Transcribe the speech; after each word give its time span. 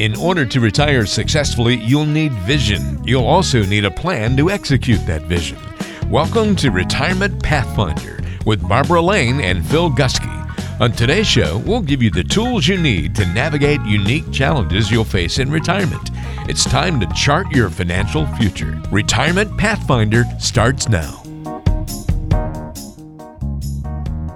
In 0.00 0.16
order 0.16 0.44
to 0.44 0.58
retire 0.58 1.06
successfully, 1.06 1.76
you'll 1.76 2.04
need 2.04 2.32
vision. 2.32 3.00
You'll 3.04 3.26
also 3.26 3.64
need 3.64 3.84
a 3.84 3.90
plan 3.92 4.36
to 4.38 4.50
execute 4.50 5.06
that 5.06 5.22
vision. 5.22 5.56
Welcome 6.10 6.56
to 6.56 6.70
Retirement 6.70 7.40
Pathfinder 7.40 8.18
with 8.44 8.68
Barbara 8.68 9.00
Lane 9.00 9.40
and 9.40 9.64
Phil 9.64 9.90
Gusky. 9.90 10.32
On 10.80 10.90
today's 10.90 11.28
show, 11.28 11.58
we'll 11.58 11.80
give 11.80 12.02
you 12.02 12.10
the 12.10 12.24
tools 12.24 12.66
you 12.66 12.76
need 12.76 13.14
to 13.14 13.26
navigate 13.26 13.80
unique 13.82 14.32
challenges 14.32 14.90
you'll 14.90 15.04
face 15.04 15.38
in 15.38 15.48
retirement. 15.48 16.10
It's 16.48 16.64
time 16.64 16.98
to 16.98 17.06
chart 17.14 17.52
your 17.52 17.70
financial 17.70 18.26
future. 18.34 18.82
Retirement 18.90 19.56
Pathfinder 19.56 20.24
starts 20.40 20.88
now. 20.88 21.23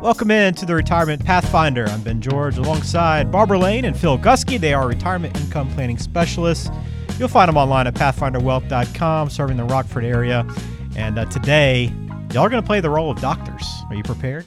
Welcome 0.08 0.30
in 0.30 0.54
to 0.54 0.64
the 0.64 0.74
Retirement 0.74 1.22
Pathfinder. 1.22 1.84
I'm 1.84 2.00
Ben 2.00 2.22
George 2.22 2.56
alongside 2.56 3.30
Barbara 3.30 3.58
Lane 3.58 3.84
and 3.84 3.94
Phil 3.94 4.18
Gusky. 4.18 4.58
They 4.58 4.72
are 4.72 4.88
retirement 4.88 5.38
income 5.38 5.68
planning 5.74 5.98
specialists. 5.98 6.70
You'll 7.18 7.28
find 7.28 7.46
them 7.46 7.58
online 7.58 7.86
at 7.86 7.92
pathfinderwealth.com, 7.92 9.28
serving 9.28 9.58
the 9.58 9.64
Rockford 9.64 10.04
area. 10.04 10.48
And 10.96 11.18
uh, 11.18 11.26
today, 11.26 11.92
y'all 12.32 12.44
are 12.44 12.48
going 12.48 12.62
to 12.62 12.66
play 12.66 12.80
the 12.80 12.88
role 12.88 13.10
of 13.10 13.20
doctors. 13.20 13.68
Are 13.90 13.94
you 13.94 14.02
prepared? 14.02 14.46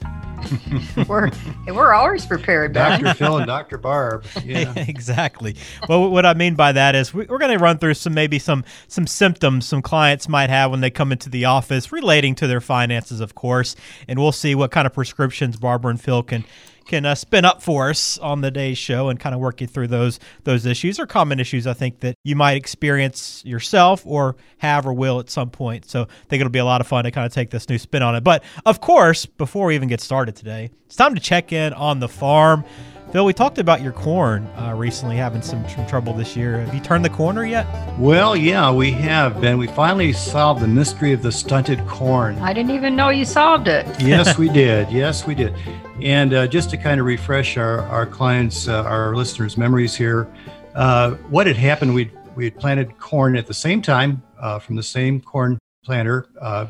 we're 1.08 1.30
we're 1.66 1.92
always 1.92 2.24
prepared, 2.26 2.72
Dr. 2.72 3.14
Phil 3.14 3.38
and 3.38 3.46
Dr. 3.46 3.78
Barb. 3.78 4.24
Yeah. 4.44 4.72
exactly. 4.88 5.56
Well, 5.88 6.10
what 6.10 6.26
I 6.26 6.34
mean 6.34 6.54
by 6.54 6.72
that 6.72 6.94
is 6.94 7.12
we, 7.12 7.24
are 7.24 7.38
going 7.38 7.56
to 7.56 7.58
run 7.58 7.78
through 7.78 7.94
some 7.94 8.14
maybe 8.14 8.38
some 8.38 8.64
some 8.88 9.06
symptoms 9.06 9.66
some 9.66 9.82
clients 9.82 10.28
might 10.28 10.50
have 10.50 10.70
when 10.70 10.80
they 10.80 10.90
come 10.90 11.12
into 11.12 11.30
the 11.30 11.44
office 11.44 11.92
relating 11.92 12.34
to 12.36 12.46
their 12.46 12.60
finances, 12.60 13.20
of 13.20 13.34
course, 13.34 13.76
and 14.08 14.18
we'll 14.18 14.32
see 14.32 14.54
what 14.54 14.70
kind 14.70 14.86
of 14.86 14.92
prescriptions 14.92 15.56
Barbara 15.56 15.90
and 15.90 16.00
Phil 16.00 16.22
can 16.22 16.44
can 16.86 17.06
uh, 17.06 17.14
spin 17.14 17.44
up 17.44 17.62
for 17.62 17.90
us 17.90 18.18
on 18.18 18.40
the 18.40 18.50
day's 18.50 18.78
show 18.78 19.08
and 19.08 19.18
kind 19.18 19.34
of 19.34 19.40
work 19.40 19.60
you 19.60 19.66
through 19.66 19.88
those 19.88 20.18
those 20.44 20.66
issues 20.66 20.98
or 20.98 21.06
common 21.06 21.40
issues 21.40 21.66
I 21.66 21.72
think 21.72 22.00
that 22.00 22.16
you 22.24 22.36
might 22.36 22.56
experience 22.56 23.42
yourself 23.44 24.02
or 24.06 24.36
have 24.58 24.86
or 24.86 24.92
will 24.92 25.20
at 25.20 25.30
some 25.30 25.50
point. 25.50 25.88
So 25.88 26.02
I 26.02 26.24
think 26.28 26.40
it'll 26.40 26.50
be 26.50 26.58
a 26.58 26.64
lot 26.64 26.80
of 26.80 26.86
fun 26.86 27.04
to 27.04 27.10
kind 27.10 27.26
of 27.26 27.32
take 27.32 27.50
this 27.50 27.68
new 27.68 27.78
spin 27.78 28.02
on 28.02 28.14
it. 28.14 28.24
But 28.24 28.44
of 28.66 28.80
course, 28.80 29.26
before 29.26 29.66
we 29.66 29.74
even 29.74 29.88
get 29.88 30.00
started 30.00 30.36
today, 30.36 30.70
it's 30.86 30.96
time 30.96 31.14
to 31.14 31.20
check 31.20 31.52
in 31.52 31.72
on 31.72 32.00
the 32.00 32.08
farm. 32.08 32.64
Phil, 33.12 33.26
we 33.26 33.34
talked 33.34 33.58
about 33.58 33.82
your 33.82 33.92
corn 33.92 34.46
uh, 34.56 34.74
recently 34.74 35.16
having 35.16 35.42
some, 35.42 35.68
some 35.68 35.86
trouble 35.86 36.14
this 36.14 36.34
year. 36.34 36.60
Have 36.60 36.74
you 36.74 36.80
turned 36.80 37.04
the 37.04 37.10
corner 37.10 37.44
yet? 37.44 37.66
Well, 37.98 38.34
yeah, 38.34 38.72
we 38.72 38.90
have, 38.92 39.38
Ben. 39.38 39.58
We 39.58 39.66
finally 39.66 40.14
solved 40.14 40.62
the 40.62 40.68
mystery 40.68 41.12
of 41.12 41.20
the 41.20 41.30
stunted 41.30 41.86
corn. 41.86 42.38
I 42.38 42.54
didn't 42.54 42.70
even 42.70 42.96
know 42.96 43.10
you 43.10 43.26
solved 43.26 43.68
it. 43.68 43.86
yes, 44.00 44.38
we 44.38 44.48
did. 44.52 44.90
Yes, 44.90 45.26
we 45.26 45.34
did. 45.34 45.54
And 46.00 46.32
uh, 46.32 46.46
just 46.46 46.70
to 46.70 46.78
kind 46.78 47.00
of 47.00 47.06
refresh 47.06 47.58
our, 47.58 47.80
our 47.80 48.06
clients, 48.06 48.66
uh, 48.66 48.82
our 48.84 49.14
listeners' 49.14 49.58
memories 49.58 49.94
here, 49.94 50.26
uh, 50.74 51.10
what 51.28 51.46
had 51.46 51.56
happened, 51.56 51.94
we 51.94 52.10
we 52.34 52.44
had 52.44 52.58
planted 52.58 52.98
corn 52.98 53.36
at 53.36 53.46
the 53.46 53.52
same 53.52 53.82
time 53.82 54.22
uh, 54.40 54.58
from 54.58 54.76
the 54.76 54.82
same 54.82 55.20
corn 55.20 55.58
planter 55.84 56.28
uh, 56.40 56.66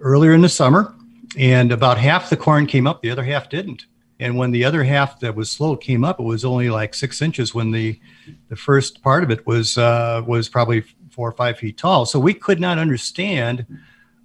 earlier 0.00 0.32
in 0.32 0.42
the 0.42 0.48
summer. 0.48 0.94
And 1.36 1.72
about 1.72 1.98
half 1.98 2.30
the 2.30 2.36
corn 2.36 2.66
came 2.66 2.86
up, 2.86 3.02
the 3.02 3.10
other 3.10 3.24
half 3.24 3.48
didn't. 3.48 3.86
And 4.22 4.36
when 4.38 4.52
the 4.52 4.64
other 4.64 4.84
half 4.84 5.20
that 5.20 5.34
was 5.34 5.50
slow 5.50 5.76
came 5.76 6.04
up, 6.04 6.20
it 6.20 6.22
was 6.22 6.44
only 6.44 6.70
like 6.70 6.94
six 6.94 7.20
inches. 7.20 7.54
When 7.54 7.72
the 7.72 7.98
the 8.48 8.56
first 8.56 9.02
part 9.02 9.24
of 9.24 9.30
it 9.30 9.46
was 9.46 9.76
uh, 9.76 10.22
was 10.26 10.48
probably 10.48 10.82
four 11.10 11.28
or 11.28 11.32
five 11.32 11.58
feet 11.58 11.76
tall. 11.76 12.06
So 12.06 12.18
we 12.18 12.34
could 12.34 12.60
not 12.60 12.78
understand 12.78 13.66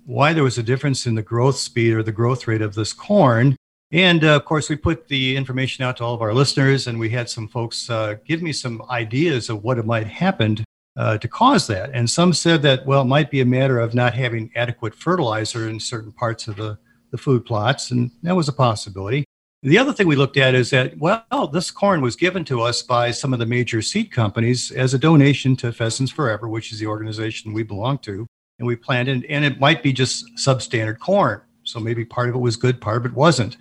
why 0.06 0.32
there 0.34 0.44
was 0.44 0.58
a 0.58 0.64
difference 0.64 1.06
in 1.06 1.16
the 1.16 1.22
growth 1.22 1.58
speed 1.58 1.94
or 1.94 2.04
the 2.04 2.14
growth 2.14 2.48
rate 2.48 2.62
of 2.62 2.76
this 2.76 2.94
corn. 2.94 3.58
And 3.92 4.24
uh, 4.24 4.36
of 4.36 4.46
course, 4.46 4.70
we 4.70 4.76
put 4.76 5.08
the 5.08 5.36
information 5.36 5.84
out 5.84 5.98
to 5.98 6.04
all 6.04 6.14
of 6.14 6.22
our 6.22 6.34
listeners, 6.34 6.88
and 6.88 7.00
we 7.00 7.10
had 7.10 7.30
some 7.30 7.48
folks 7.48 7.90
uh, 7.90 8.16
give 8.26 8.42
me 8.42 8.54
some 8.54 8.82
ideas 8.90 9.50
of 9.50 9.64
what 9.64 9.78
it 9.78 9.86
might 9.86 10.08
happen 10.08 10.64
uh, 10.98 11.18
to 11.18 11.28
cause 11.28 11.68
that. 11.68 11.92
And 11.94 12.10
some 12.10 12.34
said 12.34 12.62
that, 12.64 12.86
well, 12.86 13.02
it 13.02 13.06
might 13.06 13.32
be 13.32 13.42
a 13.42 13.46
matter 13.46 13.80
of 13.80 13.94
not 13.94 14.14
having 14.14 14.52
adequate 14.56 14.94
fertilizer 14.94 15.70
in 15.70 15.80
certain 15.80 16.12
parts 16.12 16.48
of 16.48 16.56
the, 16.58 16.78
the 17.12 17.18
food 17.18 17.46
plots, 17.46 17.92
and 17.92 18.12
that 18.24 18.36
was 18.36 18.50
a 18.50 18.54
possibility. 18.54 19.24
The 19.64 19.80
other 19.80 19.92
thing 19.92 20.08
we 20.08 20.16
looked 20.16 20.38
at 20.38 20.54
is 20.54 20.70
that, 20.70 21.00
well, 21.00 21.50
this 21.52 21.72
corn 21.72 22.02
was 22.02 22.16
given 22.16 22.46
to 22.46 22.62
us 22.62 22.84
by 22.84 23.10
some 23.10 23.34
of 23.34 23.40
the 23.40 23.46
major 23.48 23.82
seed 23.82 24.12
companies 24.12 24.72
as 24.72 24.94
a 24.94 25.00
donation 25.00 25.56
to 25.58 25.74
Pheasants 25.74 26.12
Forever, 26.12 26.48
which 26.48 26.72
is 26.72 26.78
the 26.78 26.86
organization 26.86 27.54
we 27.54 27.64
belong 27.64 27.98
to. 28.00 28.28
And 28.60 28.68
we 28.68 28.76
planted, 28.76 29.26
and 29.26 29.44
it 29.44 29.60
might 29.60 29.82
be 29.82 29.94
just 29.94 30.26
substandard 30.36 31.00
corn. 31.00 31.42
So 31.64 31.80
maybe 31.80 32.06
part 32.06 32.30
of 32.30 32.36
it 32.36 32.40
was 32.40 32.56
good, 32.56 32.80
part 32.80 32.98
of 32.98 33.06
it 33.08 33.14
wasn't. 33.14 33.58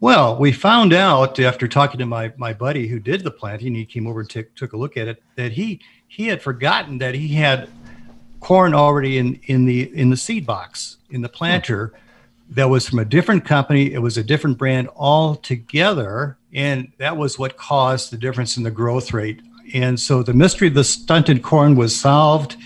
Well, 0.00 0.36
we 0.36 0.50
found 0.50 0.92
out 0.92 1.38
after 1.38 1.68
talking 1.68 1.98
to 1.98 2.06
my, 2.06 2.32
my 2.36 2.52
buddy 2.52 2.88
who 2.88 2.98
did 2.98 3.22
the 3.22 3.30
planting, 3.30 3.74
he 3.74 3.84
came 3.84 4.08
over 4.08 4.20
and 4.20 4.30
t- 4.30 4.44
took 4.56 4.72
a 4.72 4.76
look 4.76 4.96
at 4.96 5.06
it, 5.08 5.22
that 5.36 5.52
he 5.52 5.80
he 6.08 6.26
had 6.26 6.42
forgotten 6.42 6.98
that 6.98 7.14
he 7.14 7.28
had 7.28 7.68
corn 8.40 8.74
already 8.74 9.18
in, 9.18 9.38
in 9.44 9.64
the 9.64 9.96
in 9.96 10.10
the 10.10 10.16
seed 10.16 10.44
box 10.44 10.96
in 11.10 11.22
the 11.22 11.28
planter. 11.28 11.88
Hmm 11.88 12.06
that 12.50 12.68
was 12.68 12.88
from 12.88 12.98
a 12.98 13.04
different 13.04 13.44
company. 13.44 13.92
It 13.92 13.98
was 13.98 14.16
a 14.16 14.24
different 14.24 14.58
brand 14.58 14.88
altogether. 14.96 16.36
And 16.52 16.92
that 16.98 17.16
was 17.16 17.38
what 17.38 17.56
caused 17.56 18.10
the 18.10 18.16
difference 18.16 18.56
in 18.56 18.62
the 18.64 18.70
growth 18.70 19.12
rate. 19.12 19.40
And 19.72 19.98
so 19.98 20.22
the 20.22 20.34
mystery 20.34 20.68
of 20.68 20.74
the 20.74 20.84
stunted 20.84 21.42
corn 21.42 21.76
was 21.76 21.98
solved. 21.98 22.56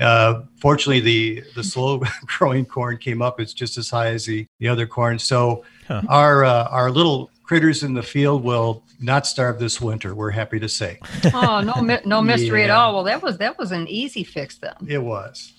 Uh, 0.00 0.42
fortunately, 0.58 1.00
the, 1.00 1.44
the 1.54 1.62
slow 1.62 2.02
growing 2.26 2.64
corn 2.64 2.96
came 2.96 3.20
up. 3.20 3.38
It's 3.38 3.52
just 3.52 3.76
as 3.76 3.90
high 3.90 4.08
as 4.08 4.24
the, 4.24 4.46
the 4.58 4.68
other 4.68 4.86
corn. 4.86 5.18
So 5.18 5.64
huh. 5.86 6.02
our, 6.08 6.44
uh, 6.44 6.68
our 6.68 6.90
little 6.90 7.30
critters 7.46 7.82
in 7.82 7.94
the 7.94 8.02
field 8.02 8.42
will 8.42 8.82
not 9.00 9.26
starve 9.26 9.58
this 9.58 9.80
winter. 9.80 10.14
We're 10.14 10.30
happy 10.30 10.58
to 10.58 10.68
say. 10.68 10.98
Oh, 11.32 11.60
no, 11.60 11.98
no 12.04 12.20
mystery 12.22 12.60
yeah. 12.60 12.66
at 12.66 12.70
all. 12.70 12.94
Well, 12.94 13.04
that 13.04 13.22
was 13.22 13.38
that 13.38 13.58
was 13.58 13.72
an 13.72 13.86
easy 13.88 14.24
fix 14.24 14.58
then. 14.58 14.74
It 14.86 15.02
was. 15.02 15.52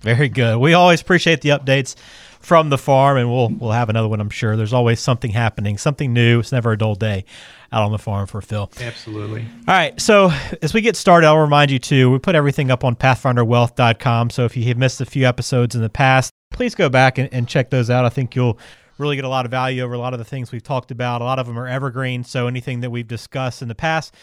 Very 0.00 0.28
good. 0.28 0.58
We 0.58 0.74
always 0.74 1.00
appreciate 1.00 1.40
the 1.40 1.50
updates 1.50 1.96
from 2.40 2.70
the 2.70 2.78
farm, 2.78 3.16
and 3.16 3.30
we'll 3.30 3.48
we'll 3.48 3.72
have 3.72 3.88
another 3.88 4.08
one. 4.08 4.20
I'm 4.20 4.30
sure. 4.30 4.56
There's 4.56 4.72
always 4.72 5.00
something 5.00 5.30
happening, 5.30 5.78
something 5.78 6.12
new. 6.12 6.40
It's 6.40 6.52
never 6.52 6.72
a 6.72 6.78
dull 6.78 6.94
day 6.94 7.24
out 7.72 7.82
on 7.82 7.92
the 7.92 7.98
farm 7.98 8.26
for 8.26 8.40
Phil. 8.40 8.70
Absolutely. 8.80 9.42
All 9.66 9.74
right. 9.74 9.98
So 10.00 10.30
as 10.60 10.74
we 10.74 10.80
get 10.80 10.96
started, 10.96 11.26
I'll 11.26 11.38
remind 11.38 11.70
you 11.70 11.78
too. 11.78 12.10
We 12.10 12.18
put 12.18 12.34
everything 12.34 12.70
up 12.70 12.84
on 12.84 12.94
PathfinderWealth.com. 12.96 14.30
So 14.30 14.44
if 14.44 14.56
you 14.56 14.64
have 14.64 14.76
missed 14.76 15.00
a 15.00 15.06
few 15.06 15.26
episodes 15.26 15.74
in 15.74 15.80
the 15.80 15.88
past, 15.88 16.32
please 16.50 16.74
go 16.74 16.88
back 16.88 17.16
and, 17.16 17.32
and 17.32 17.48
check 17.48 17.70
those 17.70 17.88
out. 17.88 18.04
I 18.04 18.10
think 18.10 18.36
you'll 18.36 18.58
really 19.02 19.16
get 19.16 19.24
a 19.24 19.28
lot 19.28 19.44
of 19.44 19.50
value 19.50 19.82
over 19.82 19.94
a 19.94 19.98
lot 19.98 20.14
of 20.14 20.18
the 20.18 20.24
things 20.24 20.52
we've 20.52 20.62
talked 20.62 20.90
about. 20.90 21.20
A 21.20 21.24
lot 21.24 21.38
of 21.38 21.46
them 21.46 21.58
are 21.58 21.68
evergreen. 21.68 22.24
So 22.24 22.46
anything 22.46 22.80
that 22.80 22.90
we've 22.90 23.06
discussed 23.06 23.60
in 23.60 23.68
the 23.68 23.74
past 23.74 24.14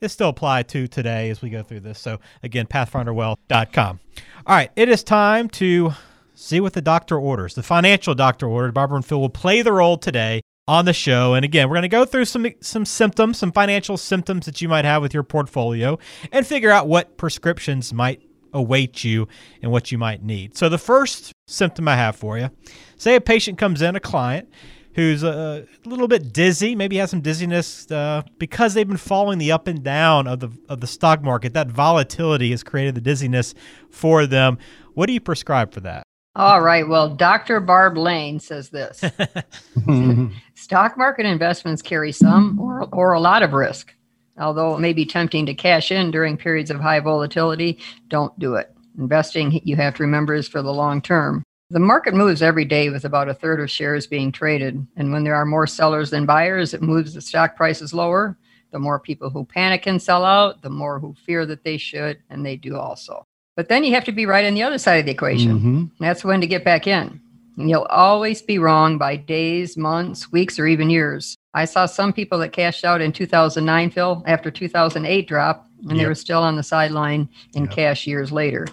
is 0.00 0.12
still 0.12 0.28
apply 0.28 0.62
to 0.64 0.86
today 0.86 1.30
as 1.30 1.42
we 1.42 1.50
go 1.50 1.62
through 1.62 1.80
this. 1.80 1.98
So 1.98 2.20
again, 2.42 2.66
pathfinderwealth.com. 2.66 4.00
All 4.46 4.56
right, 4.56 4.70
it 4.76 4.88
is 4.88 5.02
time 5.02 5.48
to 5.50 5.92
see 6.34 6.60
what 6.60 6.74
the 6.74 6.82
doctor 6.82 7.18
orders. 7.18 7.54
The 7.54 7.62
financial 7.62 8.14
doctor 8.14 8.46
ordered. 8.46 8.74
Barbara 8.74 8.96
and 8.96 9.04
Phil 9.04 9.20
will 9.20 9.28
play 9.28 9.62
the 9.62 9.72
role 9.72 9.96
today 9.96 10.42
on 10.68 10.84
the 10.84 10.92
show. 10.92 11.34
And 11.34 11.44
again, 11.44 11.68
we're 11.68 11.74
going 11.74 11.82
to 11.82 11.88
go 11.88 12.04
through 12.04 12.24
some 12.26 12.46
some 12.60 12.84
symptoms, 12.84 13.38
some 13.38 13.52
financial 13.52 13.96
symptoms 13.96 14.46
that 14.46 14.60
you 14.60 14.68
might 14.68 14.84
have 14.84 15.02
with 15.02 15.14
your 15.14 15.22
portfolio 15.22 15.98
and 16.32 16.46
figure 16.46 16.70
out 16.70 16.88
what 16.88 17.16
prescriptions 17.16 17.92
might 17.92 18.22
await 18.56 19.04
you 19.04 19.28
and 19.62 19.70
what 19.70 19.92
you 19.92 19.98
might 19.98 20.22
need. 20.22 20.56
So 20.56 20.68
the 20.68 20.78
first 20.78 21.32
symptom 21.46 21.88
I 21.88 21.96
have 21.96 22.16
for 22.16 22.38
you, 22.38 22.50
say 22.96 23.14
a 23.14 23.20
patient 23.20 23.58
comes 23.58 23.82
in, 23.82 23.96
a 23.96 24.00
client 24.00 24.48
who's 24.94 25.22
a, 25.22 25.66
little 25.84 26.08
bit 26.08 26.32
dizzy, 26.32 26.74
maybe 26.74 26.96
has 26.96 27.10
some 27.10 27.20
dizziness 27.20 27.88
uh, 27.90 28.22
because 28.38 28.74
they've 28.74 28.88
been 28.88 28.96
following 28.96 29.38
the 29.38 29.52
up 29.52 29.68
and 29.68 29.84
down 29.84 30.26
of 30.26 30.40
the 30.40 30.50
of 30.68 30.80
the 30.80 30.86
stock 30.86 31.22
market. 31.22 31.52
That 31.52 31.68
volatility 31.68 32.50
has 32.50 32.62
created 32.62 32.94
the 32.94 33.00
dizziness 33.00 33.54
for 33.90 34.26
them. 34.26 34.58
What 34.94 35.06
do 35.06 35.12
you 35.12 35.20
prescribe 35.20 35.72
for 35.72 35.80
that? 35.80 36.02
All 36.34 36.60
right. 36.60 36.86
Well, 36.86 37.14
Dr. 37.14 37.60
Barb 37.60 37.96
Lane 37.96 38.40
says 38.40 38.68
this 38.68 39.02
Stock 40.54 40.98
market 40.98 41.24
investments 41.24 41.80
carry 41.80 42.12
some 42.12 42.58
or, 42.60 42.88
or 42.92 43.12
a 43.12 43.20
lot 43.20 43.42
of 43.42 43.52
risk. 43.52 43.94
Although 44.38 44.76
it 44.76 44.80
may 44.80 44.92
be 44.92 45.06
tempting 45.06 45.46
to 45.46 45.54
cash 45.54 45.90
in 45.90 46.10
during 46.10 46.36
periods 46.36 46.70
of 46.70 46.80
high 46.80 47.00
volatility, 47.00 47.78
don't 48.08 48.36
do 48.38 48.54
it. 48.54 48.72
Investing, 48.98 49.60
you 49.64 49.76
have 49.76 49.94
to 49.96 50.02
remember, 50.02 50.34
is 50.34 50.48
for 50.48 50.62
the 50.62 50.72
long 50.72 51.00
term. 51.00 51.42
The 51.70 51.80
market 51.80 52.14
moves 52.14 52.42
every 52.42 52.64
day 52.64 52.90
with 52.90 53.04
about 53.04 53.28
a 53.28 53.34
third 53.34 53.60
of 53.60 53.70
shares 53.70 54.06
being 54.06 54.30
traded. 54.30 54.86
And 54.96 55.12
when 55.12 55.24
there 55.24 55.34
are 55.34 55.44
more 55.44 55.66
sellers 55.66 56.10
than 56.10 56.24
buyers, 56.24 56.74
it 56.74 56.82
moves 56.82 57.14
the 57.14 57.20
stock 57.20 57.56
prices 57.56 57.92
lower. 57.92 58.36
The 58.70 58.78
more 58.78 59.00
people 59.00 59.30
who 59.30 59.44
panic 59.44 59.86
and 59.86 60.00
sell 60.00 60.24
out, 60.24 60.62
the 60.62 60.70
more 60.70 61.00
who 61.00 61.14
fear 61.24 61.44
that 61.46 61.64
they 61.64 61.76
should, 61.76 62.18
and 62.30 62.44
they 62.44 62.56
do 62.56 62.76
also. 62.76 63.26
But 63.56 63.68
then 63.68 63.84
you 63.84 63.94
have 63.94 64.04
to 64.04 64.12
be 64.12 64.26
right 64.26 64.44
on 64.44 64.54
the 64.54 64.62
other 64.62 64.78
side 64.78 64.96
of 64.96 65.06
the 65.06 65.12
equation. 65.12 65.58
Mm-hmm. 65.58 65.84
That's 65.98 66.24
when 66.24 66.40
to 66.40 66.46
get 66.46 66.64
back 66.64 66.86
in. 66.86 67.20
And 67.56 67.70
you'll 67.70 67.84
always 67.84 68.42
be 68.42 68.58
wrong 68.58 68.98
by 68.98 69.16
days, 69.16 69.76
months, 69.76 70.30
weeks, 70.30 70.58
or 70.58 70.66
even 70.66 70.90
years. 70.90 71.36
I 71.56 71.64
saw 71.64 71.86
some 71.86 72.12
people 72.12 72.38
that 72.40 72.52
cashed 72.52 72.84
out 72.84 73.00
in 73.00 73.12
2009, 73.12 73.90
Phil, 73.90 74.22
after 74.26 74.50
2008 74.50 75.26
drop, 75.26 75.66
and 75.80 75.92
yep. 75.92 75.98
they 75.98 76.06
were 76.06 76.14
still 76.14 76.42
on 76.42 76.54
the 76.54 76.62
sideline 76.62 77.30
in 77.54 77.64
yep. 77.64 77.72
cash 77.72 78.06
years 78.06 78.30
later. 78.30 78.66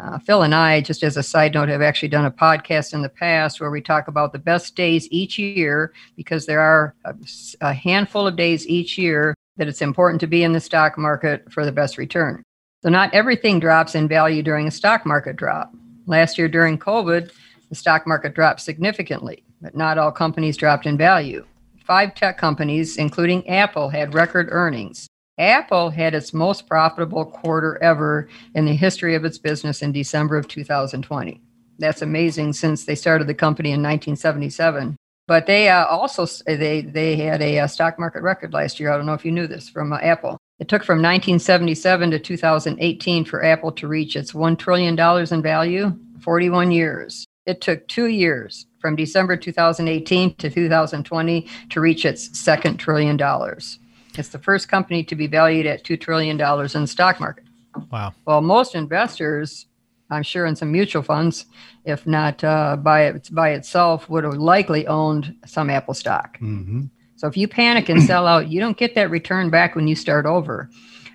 Uh, 0.00 0.18
Phil 0.18 0.40
and 0.40 0.54
I, 0.54 0.80
just 0.80 1.02
as 1.02 1.18
a 1.18 1.22
side 1.22 1.52
note, 1.52 1.68
have 1.68 1.82
actually 1.82 2.08
done 2.08 2.24
a 2.24 2.30
podcast 2.30 2.94
in 2.94 3.02
the 3.02 3.10
past 3.10 3.60
where 3.60 3.70
we 3.70 3.82
talk 3.82 4.08
about 4.08 4.32
the 4.32 4.38
best 4.38 4.74
days 4.74 5.06
each 5.10 5.38
year 5.38 5.92
because 6.16 6.46
there 6.46 6.60
are 6.60 6.94
a, 7.04 7.14
a 7.60 7.74
handful 7.74 8.26
of 8.26 8.34
days 8.34 8.66
each 8.66 8.96
year 8.96 9.34
that 9.58 9.68
it's 9.68 9.82
important 9.82 10.18
to 10.22 10.26
be 10.26 10.42
in 10.42 10.54
the 10.54 10.60
stock 10.60 10.96
market 10.96 11.52
for 11.52 11.66
the 11.66 11.72
best 11.72 11.98
return. 11.98 12.42
So, 12.82 12.88
not 12.88 13.12
everything 13.12 13.60
drops 13.60 13.94
in 13.94 14.08
value 14.08 14.42
during 14.42 14.66
a 14.66 14.70
stock 14.70 15.04
market 15.04 15.36
drop. 15.36 15.70
Last 16.06 16.38
year 16.38 16.48
during 16.48 16.78
COVID, 16.78 17.30
the 17.68 17.74
stock 17.74 18.06
market 18.06 18.34
dropped 18.34 18.62
significantly, 18.62 19.44
but 19.60 19.76
not 19.76 19.98
all 19.98 20.10
companies 20.10 20.56
dropped 20.56 20.86
in 20.86 20.96
value. 20.96 21.44
Five 21.84 22.14
tech 22.14 22.38
companies, 22.38 22.96
including 22.96 23.48
Apple, 23.48 23.88
had 23.88 24.14
record 24.14 24.48
earnings. 24.50 25.08
Apple 25.38 25.90
had 25.90 26.14
its 26.14 26.32
most 26.32 26.68
profitable 26.68 27.24
quarter 27.24 27.82
ever 27.82 28.28
in 28.54 28.66
the 28.66 28.74
history 28.74 29.14
of 29.14 29.24
its 29.24 29.38
business 29.38 29.82
in 29.82 29.90
December 29.90 30.36
of 30.36 30.46
2020. 30.46 31.40
That's 31.78 32.02
amazing 32.02 32.52
since 32.52 32.84
they 32.84 32.94
started 32.94 33.26
the 33.26 33.34
company 33.34 33.70
in 33.70 33.82
1977. 33.82 34.96
But 35.26 35.46
they 35.46 35.68
uh, 35.68 35.86
also 35.86 36.26
they 36.46 36.82
they 36.82 37.16
had 37.16 37.40
a, 37.42 37.60
uh, 37.60 37.66
stock 37.66 37.98
market 37.98 38.22
record 38.22 38.52
last 38.52 38.78
year. 38.78 38.92
I 38.92 38.96
don't 38.96 39.06
know 39.06 39.14
if 39.14 39.24
you 39.24 39.32
knew 39.32 39.46
this 39.46 39.68
from 39.68 39.92
uh, 39.92 39.98
Apple. 39.98 40.36
It 40.58 40.68
took 40.68 40.84
from 40.84 40.98
1977 40.98 42.10
to 42.10 42.18
2018 42.18 43.24
for 43.24 43.44
Apple 43.44 43.72
to 43.72 43.88
reach 43.88 44.14
its 44.14 44.34
one 44.34 44.56
trillion 44.56 44.94
dollars 44.94 45.32
in 45.32 45.42
value. 45.42 45.96
41 46.20 46.70
years. 46.70 47.24
It 47.46 47.60
took 47.60 47.88
two 47.88 48.06
years 48.06 48.66
from 48.82 48.96
December 48.96 49.36
2018 49.36 50.34
to 50.34 50.50
2020 50.50 51.46
to 51.70 51.80
reach 51.80 52.04
its 52.04 52.38
second 52.38 52.76
trillion 52.76 53.16
dollars. 53.16 53.78
It's 54.18 54.28
the 54.28 54.38
first 54.38 54.68
company 54.68 55.04
to 55.04 55.14
be 55.14 55.26
valued 55.26 55.64
at 55.64 55.84
$2 55.84 55.98
trillion 55.98 56.32
in 56.32 56.80
the 56.82 56.86
stock 56.86 57.18
market. 57.18 57.44
Wow. 57.90 58.12
Well, 58.26 58.42
most 58.42 58.74
investors, 58.74 59.66
I'm 60.10 60.22
sure 60.22 60.44
in 60.44 60.56
some 60.56 60.70
mutual 60.70 61.02
funds, 61.02 61.46
if 61.86 62.06
not 62.06 62.44
uh, 62.44 62.76
by, 62.76 63.04
it, 63.04 63.30
by 63.32 63.50
itself, 63.50 64.10
would 64.10 64.24
have 64.24 64.34
likely 64.34 64.86
owned 64.86 65.34
some 65.46 65.70
Apple 65.70 65.94
stock. 65.94 66.36
Mm-hmm. 66.40 66.82
So 67.16 67.28
if 67.28 67.36
you 67.36 67.48
panic 67.48 67.88
and 67.88 68.02
sell 68.02 68.26
out, 68.26 68.48
you 68.48 68.60
don't 68.60 68.76
get 68.76 68.94
that 68.96 69.08
return 69.08 69.48
back 69.48 69.74
when 69.76 69.88
you 69.88 69.94
start 69.94 70.26
over. 70.26 70.68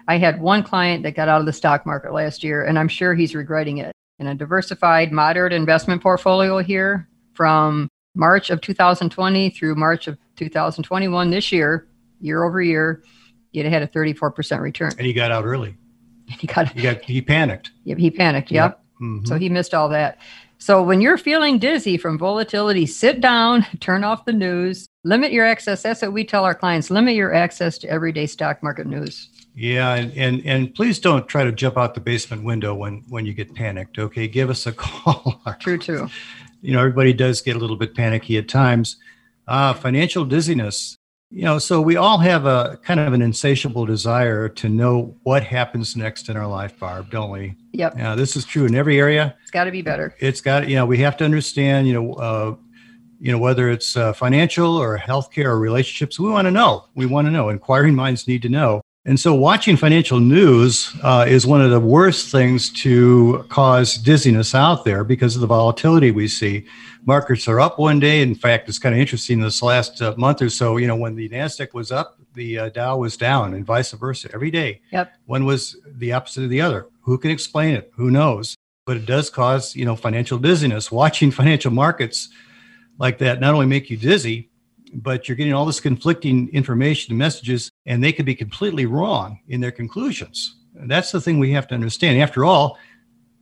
I 0.07 0.17
had 0.17 0.41
one 0.41 0.63
client 0.63 1.03
that 1.03 1.15
got 1.15 1.27
out 1.27 1.41
of 1.41 1.45
the 1.45 1.53
stock 1.53 1.85
market 1.85 2.13
last 2.13 2.43
year, 2.43 2.63
and 2.63 2.79
I'm 2.79 2.87
sure 2.87 3.13
he's 3.13 3.35
regretting 3.35 3.77
it. 3.79 3.91
In 4.19 4.25
a 4.25 4.33
diversified, 4.33 5.11
moderate 5.11 5.53
investment 5.53 6.01
portfolio 6.01 6.57
here 6.59 7.07
from 7.37 7.87
March 8.15 8.49
of 8.49 8.59
2020 8.61 9.51
through 9.51 9.75
March 9.75 10.07
of 10.07 10.17
2021 10.37 11.29
this 11.29 11.51
year, 11.51 11.87
year 12.19 12.43
over 12.43 12.61
year, 12.61 13.03
you'd 13.51 13.67
had 13.67 13.83
a 13.83 13.87
34% 13.87 14.59
return. 14.59 14.91
And 14.97 15.05
he 15.05 15.13
got 15.13 15.31
out 15.31 15.45
early. 15.45 15.77
He 16.27 16.45
got, 16.45 16.73
he 16.73 16.81
got, 16.81 17.01
he 17.03 17.21
panicked. 17.21 17.71
Yep, 17.85 17.97
he 17.99 18.11
panicked. 18.11 18.51
Yep. 18.51 18.71
yep. 18.71 18.83
Mm-hmm. 19.01 19.25
So 19.25 19.37
he 19.37 19.47
missed 19.47 19.73
all 19.73 19.87
that. 19.89 20.17
So 20.57 20.83
when 20.83 20.99
you're 20.99 21.17
feeling 21.17 21.57
dizzy 21.57 21.95
from 21.95 22.17
volatility, 22.17 22.85
sit 22.85 23.21
down, 23.21 23.65
turn 23.79 24.03
off 24.03 24.25
the 24.25 24.33
news, 24.33 24.87
limit 25.05 25.31
your 25.31 25.45
access. 25.45 25.83
That's 25.83 26.01
what 26.01 26.11
we 26.11 26.25
tell 26.25 26.43
our 26.43 26.55
clients 26.55 26.89
limit 26.89 27.15
your 27.15 27.33
access 27.33 27.77
to 27.77 27.89
everyday 27.89 28.25
stock 28.25 28.61
market 28.61 28.87
news. 28.87 29.29
Yeah, 29.55 29.95
and, 29.95 30.11
and 30.13 30.45
and 30.45 30.75
please 30.75 30.99
don't 30.99 31.27
try 31.27 31.43
to 31.43 31.51
jump 31.51 31.77
out 31.77 31.95
the 31.95 31.99
basement 31.99 32.43
window 32.43 32.75
when 32.75 33.03
when 33.07 33.25
you 33.25 33.33
get 33.33 33.55
panicked. 33.55 33.97
Okay, 33.97 34.27
give 34.27 34.49
us 34.49 34.67
a 34.67 34.71
call. 34.73 35.41
True, 35.59 35.77
too. 35.77 36.09
You 36.61 36.73
know, 36.73 36.79
everybody 36.79 37.13
does 37.13 37.41
get 37.41 37.55
a 37.55 37.59
little 37.59 37.77
bit 37.77 37.95
panicky 37.95 38.37
at 38.37 38.47
times. 38.47 38.97
Uh, 39.47 39.73
financial 39.73 40.25
dizziness 40.25 40.97
you 41.29 41.43
know, 41.43 41.59
so 41.59 41.81
we 41.81 41.97
all 41.97 42.17
have 42.19 42.45
a 42.45 42.79
kind 42.83 42.99
of 42.99 43.11
an 43.11 43.21
insatiable 43.21 43.85
desire 43.85 44.47
to 44.47 44.69
know 44.69 45.15
what 45.23 45.43
happens 45.43 45.95
next 45.95 46.29
in 46.29 46.37
our 46.37 46.47
life, 46.47 46.79
Barb, 46.79 47.11
don't 47.11 47.31
we? 47.31 47.55
Yep. 47.73 47.95
Yeah, 47.97 48.15
this 48.15 48.37
is 48.37 48.45
true 48.45 48.65
in 48.65 48.75
every 48.75 48.97
area. 48.97 49.35
It's 49.41 49.51
got 49.51 49.65
to 49.65 49.71
be 49.71 49.81
better. 49.81 50.15
It's 50.19 50.39
got, 50.39 50.69
you 50.69 50.77
know, 50.77 50.85
we 50.85 50.97
have 50.99 51.17
to 51.17 51.25
understand, 51.25 51.87
you 51.87 51.93
know, 51.93 52.13
uh, 52.13 52.55
you 53.19 53.31
know, 53.31 53.39
whether 53.39 53.69
it's 53.69 53.97
uh, 53.97 54.13
financial 54.13 54.77
or 54.77 54.97
healthcare 54.97 55.45
or 55.45 55.59
relationships, 55.59 56.17
we 56.19 56.29
want 56.29 56.45
to 56.45 56.51
know. 56.51 56.85
We 56.95 57.07
want 57.07 57.27
to 57.27 57.31
know. 57.31 57.49
Inquiring 57.49 57.95
minds 57.95 58.27
need 58.27 58.43
to 58.43 58.49
know. 58.49 58.81
And 59.07 59.17
so, 59.17 59.33
watching 59.33 59.77
financial 59.77 60.19
news 60.19 60.93
uh, 61.01 61.25
is 61.25 61.47
one 61.47 61.61
of 61.61 61.71
the 61.71 61.79
worst 61.79 62.29
things 62.29 62.69
to 62.81 63.45
cause 63.47 63.95
dizziness 63.95 64.53
out 64.53 64.83
there 64.83 65.05
because 65.05 65.33
of 65.33 65.39
the 65.39 65.47
volatility 65.47 66.11
we 66.11 66.27
see 66.27 66.65
markets 67.05 67.47
are 67.47 67.61
up 67.61 67.79
one 67.79 68.01
day. 68.01 68.21
In 68.21 68.35
fact, 68.35 68.67
it's 68.67 68.77
kind 68.77 68.93
of 68.93 68.99
interesting 68.99 69.39
this 69.39 69.61
last 69.61 70.01
uh, 70.01 70.13
month 70.17 70.41
or 70.41 70.49
so. 70.49 70.75
You 70.75 70.87
know, 70.87 70.97
when 70.97 71.15
the 71.15 71.29
Nasdaq 71.29 71.73
was 71.73 71.89
up, 71.89 72.19
the 72.33 72.59
uh, 72.59 72.69
Dow 72.69 72.97
was 72.97 73.15
down, 73.15 73.53
and 73.53 73.65
vice 73.65 73.93
versa 73.93 74.29
every 74.33 74.51
day. 74.51 74.81
Yep. 74.91 75.13
One 75.25 75.45
was 75.45 75.77
the 75.87 76.11
opposite 76.11 76.43
of 76.43 76.49
the 76.49 76.59
other. 76.59 76.87
Who 77.03 77.17
can 77.17 77.31
explain 77.31 77.75
it? 77.75 77.93
Who 77.95 78.11
knows? 78.11 78.57
But 78.85 78.97
it 78.97 79.05
does 79.05 79.29
cause 79.29 79.73
you 79.73 79.85
know 79.85 79.95
financial 79.95 80.37
dizziness. 80.37 80.91
Watching 80.91 81.31
financial 81.41 81.71
markets 81.71 82.27
like 82.99 83.19
that 83.19 83.39
not 83.39 83.53
only 83.53 83.67
make 83.67 83.89
you 83.89 83.95
dizzy, 83.95 84.49
but 84.93 85.27
you're 85.27 85.35
getting 85.35 85.53
all 85.53 85.65
this 85.65 85.79
conflicting 85.79 86.49
information 86.49 87.11
and 87.11 87.19
messages, 87.19 87.71
and 87.85 88.03
they 88.03 88.13
could 88.13 88.25
be 88.25 88.35
completely 88.35 88.85
wrong 88.85 89.39
in 89.47 89.61
their 89.61 89.71
conclusions. 89.71 90.55
And 90.79 90.89
that's 90.89 91.11
the 91.11 91.21
thing 91.21 91.39
we 91.39 91.51
have 91.51 91.67
to 91.67 91.75
understand. 91.75 92.21
After 92.21 92.45
all, 92.45 92.77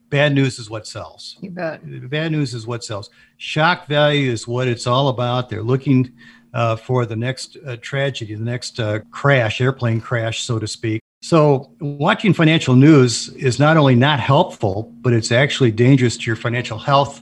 bad 0.08 0.34
news 0.34 0.58
is 0.58 0.70
what 0.70 0.86
sells. 0.86 1.36
You 1.40 1.50
bet. 1.50 1.80
Bad 2.10 2.32
news 2.32 2.54
is 2.54 2.66
what 2.66 2.84
sells. 2.84 3.10
Shock 3.36 3.86
value 3.86 4.30
is 4.30 4.46
what 4.48 4.68
it's 4.68 4.86
all 4.86 5.08
about. 5.08 5.48
They're 5.48 5.62
looking 5.62 6.12
uh, 6.54 6.76
for 6.76 7.04
the 7.04 7.16
next 7.16 7.58
uh, 7.66 7.76
tragedy, 7.82 8.34
the 8.34 8.44
next 8.44 8.80
uh, 8.80 9.00
crash, 9.10 9.60
airplane 9.60 10.00
crash, 10.00 10.42
so 10.42 10.58
to 10.58 10.66
speak. 10.66 11.02
So, 11.22 11.72
watching 11.80 12.32
financial 12.32 12.74
news 12.74 13.30
is 13.30 13.58
not 13.58 13.76
only 13.76 13.94
not 13.94 14.20
helpful, 14.20 14.92
but 15.00 15.12
it's 15.12 15.32
actually 15.32 15.70
dangerous 15.70 16.16
to 16.18 16.24
your 16.26 16.36
financial 16.36 16.78
health. 16.78 17.20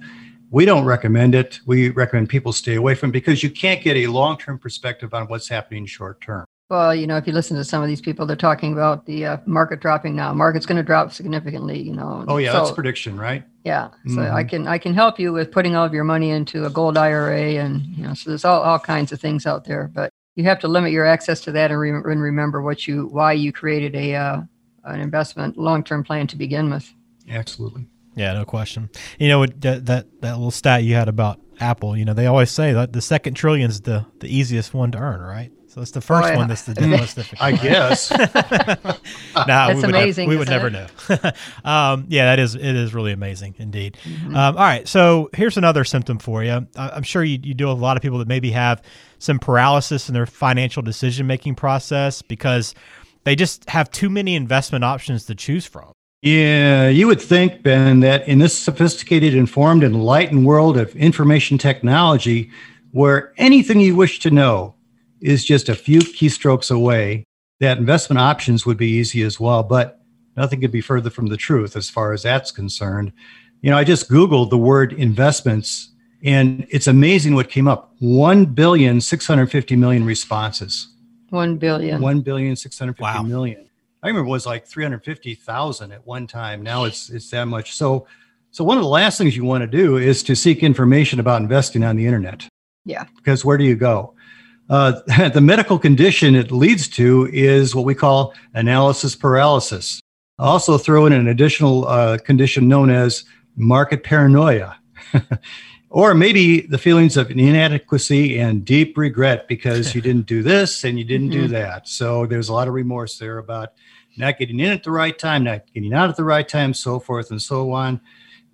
We 0.55 0.67
don't 0.67 0.85
recommend 0.85 1.35
it. 1.35 1.59
We 1.67 1.89
recommend 1.89 2.29
people 2.29 2.53
stay 2.53 2.77
away 2.77 2.95
from 2.95 3.11
it 3.11 3.15
because 3.15 3.43
you 3.43 3.51
can't 3.51 3.83
get 3.83 3.97
a 3.97 4.07
long 4.07 4.39
term 4.39 4.57
perspective 4.57 5.13
on 5.13 5.27
what's 5.27 5.49
happening 5.49 5.85
short 5.85 6.21
term. 6.21 6.45
Well, 6.71 6.95
you 6.95 7.09
know, 7.09 7.17
if 7.17 7.27
you 7.27 7.33
listen 7.33 7.57
to 7.57 7.65
some 7.65 7.83
of 7.83 7.89
these 7.89 8.01
people, 8.01 8.25
they're 8.25 8.37
talking 8.37 8.73
about 8.73 9.05
the 9.05 9.27
uh, 9.27 9.37
market 9.47 9.81
dropping 9.81 10.15
now. 10.15 10.33
Market's 10.33 10.65
going 10.65 10.77
to 10.77 10.85
drop 10.85 11.11
significantly. 11.13 11.83
You 11.83 11.95
know. 11.95 12.25
Oh 12.29 12.37
yeah, 12.37 12.53
so, 12.53 12.59
that's 12.59 12.71
prediction, 12.71 13.19
right? 13.19 13.43
Yeah. 13.65 13.89
So 14.07 14.19
mm-hmm. 14.19 14.37
I 14.37 14.45
can 14.45 14.69
I 14.69 14.79
can 14.79 14.95
help 14.95 15.19
you 15.19 15.33
with 15.33 15.51
putting 15.51 15.75
all 15.75 15.85
of 15.85 15.93
your 15.93 16.05
money 16.05 16.31
into 16.31 16.67
a 16.67 16.71
gold 16.71 16.97
IRA, 16.97 17.55
and 17.55 17.85
you 17.87 18.05
know, 18.05 18.15
so 18.15 18.31
there's 18.31 18.45
all, 18.45 18.63
all 18.63 18.79
kinds 18.79 19.11
of 19.11 19.21
things 19.21 19.47
out 19.47 19.65
there. 19.65 19.91
But 19.93 20.11
you 20.37 20.45
have 20.45 20.61
to 20.61 20.69
limit 20.69 20.93
your 20.93 21.05
access 21.05 21.41
to 21.43 21.53
that 21.53 21.73
and, 21.73 21.81
re- 21.81 21.91
and 21.91 22.23
remember 22.23 22.63
what 22.63 22.87
you 22.87 23.07
why 23.07 23.33
you 23.33 23.51
created 23.51 23.97
a 23.97 24.15
uh, 24.15 24.43
an 24.85 25.01
investment 25.01 25.59
long 25.59 25.83
term 25.83 26.05
plan 26.05 26.29
to 26.29 26.37
begin 26.37 26.71
with. 26.71 26.95
Absolutely. 27.29 27.89
Yeah, 28.15 28.33
no 28.35 28.45
question. 28.45 28.91
You 29.19 29.29
know 29.29 29.47
that 29.47 29.87
that 29.87 30.21
that 30.21 30.33
little 30.33 30.51
stat 30.51 30.85
you 30.85 30.95
had 30.95 31.09
about 31.09 31.41
Apple. 31.61 31.97
You 31.97 32.05
know, 32.05 32.15
they 32.15 32.27
always 32.27 32.51
say 32.51 32.73
that 32.73 32.93
the 32.93 33.01
second 33.01 33.35
trillion 33.35 33.71
is 33.71 33.81
the 33.83 34.07
the 34.21 34.29
easiest 34.29 34.75
one 34.75 34.93
to 34.93 34.99
earn, 34.99 35.21
right? 35.21 35.51
So 35.75 35.83
it's 35.83 35.91
the 35.91 36.01
first 36.01 36.29
oh, 36.29 36.31
yeah. 36.31 36.37
one 36.37 36.47
that's 36.47 36.63
the 36.63 36.87
most 36.87 37.17
difficult. 37.17 37.43
I 37.43 37.51
guess. 37.51 38.09
nah, 38.13 38.27
that's 39.35 39.83
we 39.83 39.89
amazing. 39.89 40.29
Would, 40.29 40.35
we 40.35 40.39
would 40.39 40.49
never 40.49 40.69
it? 40.69 40.73
know. 40.73 40.87
um, 41.69 42.07
yeah, 42.09 42.27
that 42.27 42.39
is 42.39 42.55
it 42.55 42.63
is 42.63 42.95
really 42.95 43.11
amazing 43.11 43.57
indeed. 43.59 43.99
Mm-hmm. 44.05 44.37
Um, 44.37 44.57
all 44.57 44.63
right, 44.63 44.87
so 44.87 45.31
here's 45.35 45.57
another 45.57 45.83
symptom 45.83 46.21
for 46.21 46.45
you. 46.45 46.69
I'm 46.77 47.03
sure 47.03 47.25
you, 47.25 47.41
you 47.43 47.55
deal 47.55 47.71
with 47.71 47.79
a 47.79 47.83
lot 47.83 47.97
of 47.97 48.05
people 48.05 48.19
that 48.19 48.29
maybe 48.29 48.53
have 48.53 48.83
some 49.19 49.41
paralysis 49.41 50.09
in 50.09 50.15
their 50.15 50.27
financial 50.27 50.81
decision 50.81 51.27
making 51.27 51.57
process 51.57 52.23
because 52.23 52.77
they 53.25 53.35
just 53.35 53.69
have 53.69 53.91
too 53.91 54.11
many 54.11 54.37
investment 54.37 54.85
options 54.85 55.25
to 55.27 55.35
choose 55.35 55.67
from. 55.67 55.94
Yeah, 56.25 56.89
you 56.89 57.07
would 57.07 57.21
think, 57.21 57.63
Ben, 57.63 58.01
that 58.01 58.27
in 58.27 58.39
this 58.39 58.57
sophisticated, 58.57 59.35
informed, 59.35 59.85
enlightened 59.85 60.47
world 60.47 60.79
of 60.79 60.97
information 60.97 61.59
technology, 61.59 62.51
where 62.93 63.35
anything 63.37 63.79
you 63.79 63.95
wish 63.95 64.21
to 64.21 64.31
know 64.31 64.75
is 65.21 65.45
just 65.45 65.69
a 65.69 65.75
few 65.75 65.99
keystrokes 66.01 66.75
away, 66.75 67.25
that 67.61 67.77
investment 67.77 68.21
options 68.21 68.65
would 68.65 68.79
be 68.79 68.89
easy 68.89 69.21
as 69.21 69.39
well. 69.39 69.63
But 69.63 70.01
nothing 70.35 70.63
could 70.63 70.73
be 70.73 70.81
further 70.81 71.11
from 71.11 71.27
the 71.27 71.37
truth 71.37 71.77
as 71.77 71.91
far 71.91 72.15
as 72.15 72.23
that's 72.23 72.51
concerned. 72.51 73.13
You 73.61 73.71
know, 73.71 73.77
I 73.77 73.85
just 73.85 74.09
Googled 74.09 74.49
the 74.49 74.57
word 74.57 74.95
investments 74.95 75.91
and 76.23 76.67
it's 76.71 76.87
amazing 76.87 77.35
what 77.35 77.51
came 77.51 77.69
up 77.69 77.95
1 77.99 78.47
billion 78.47 79.03
650 79.03 79.77
million 79.77 80.07
responses. 80.07 80.89
1 81.29 81.59
billion. 81.59 82.01
1 82.01 82.21
billion 82.23 82.57
650 82.57 83.03
wow. 83.03 83.23
million. 83.23 83.69
I 84.05 84.09
remember 84.09 84.29
it 84.29 84.33
was 84.33 84.45
like 84.45 84.67
350,000 84.67 85.91
at 85.91 86.07
one 86.07 86.27
time. 86.27 86.63
Now 86.63 86.85
it's 86.85 87.09
it's 87.09 87.31
that 87.31 87.47
much. 87.47 87.75
So 87.75 88.07
so 88.51 88.63
one 88.63 88.77
of 88.77 88.85
the 88.85 88.89
last 88.89 89.17
things 89.17 89.35
you 89.35 89.45
want 89.45 89.63
to 89.63 89.67
do 89.67 89.97
is 89.97 90.23
to 90.25 90.37
seek 90.37 90.63
information 90.63 91.19
about 91.21 91.41
investing 91.41 91.83
on 91.83 91.97
the 91.97 92.05
internet. 92.05 92.47
Yeah. 92.85 93.07
Because 93.17 93.47
where 93.47 93.57
do 93.57 93.65
you 93.65 93.75
go? 93.75 94.15
Uh, 94.69 95.01
the 95.31 95.41
medical 95.41 95.79
condition 95.79 96.35
it 96.35 96.53
leads 96.53 96.87
to 96.89 97.31
is 97.33 97.75
what 97.75 97.87
we 97.87 97.95
call 97.95 98.35
analysis 98.53 99.17
paralysis. 99.17 100.01
Also, 100.39 100.77
throw 100.77 101.07
in 101.07 101.15
an 101.15 101.29
additional 101.29 101.89
uh, 101.89 102.19
condition 102.19 102.69
known 102.69 102.91
as 102.91 103.25
market 103.57 104.05
paranoia, 104.05 104.77
or 105.89 106.13
maybe 106.13 106.63
the 106.63 106.77
feelings 106.77 107.17
of 107.17 107.31
inadequacy 107.31 108.39
and 108.39 108.65
deep 108.65 108.99
regret 108.99 109.49
because 109.49 109.95
you 109.95 110.01
didn't 110.01 110.27
do 110.27 110.43
this 110.43 110.85
and 110.85 110.99
you 110.99 111.05
didn't 111.05 111.31
mm-hmm. 111.31 111.43
do 111.43 111.49
that. 111.49 111.89
So, 111.89 112.27
there's 112.27 112.49
a 112.49 112.53
lot 112.53 112.69
of 112.69 112.75
remorse 112.75 113.17
there 113.17 113.39
about 113.39 113.71
not 114.17 114.39
getting 114.39 114.61
in 114.61 114.71
at 114.73 114.83
the 114.83 114.91
right 114.91 115.19
time, 115.19 115.45
not 115.45 115.73
getting 115.73 115.93
out 115.93 116.09
at 116.09 116.17
the 116.17 116.25
right 116.25 116.49
time, 116.49 116.75
so 116.75 116.99
forth 116.99 117.31
and 117.31 117.41
so 117.41 117.73
on. 117.73 118.01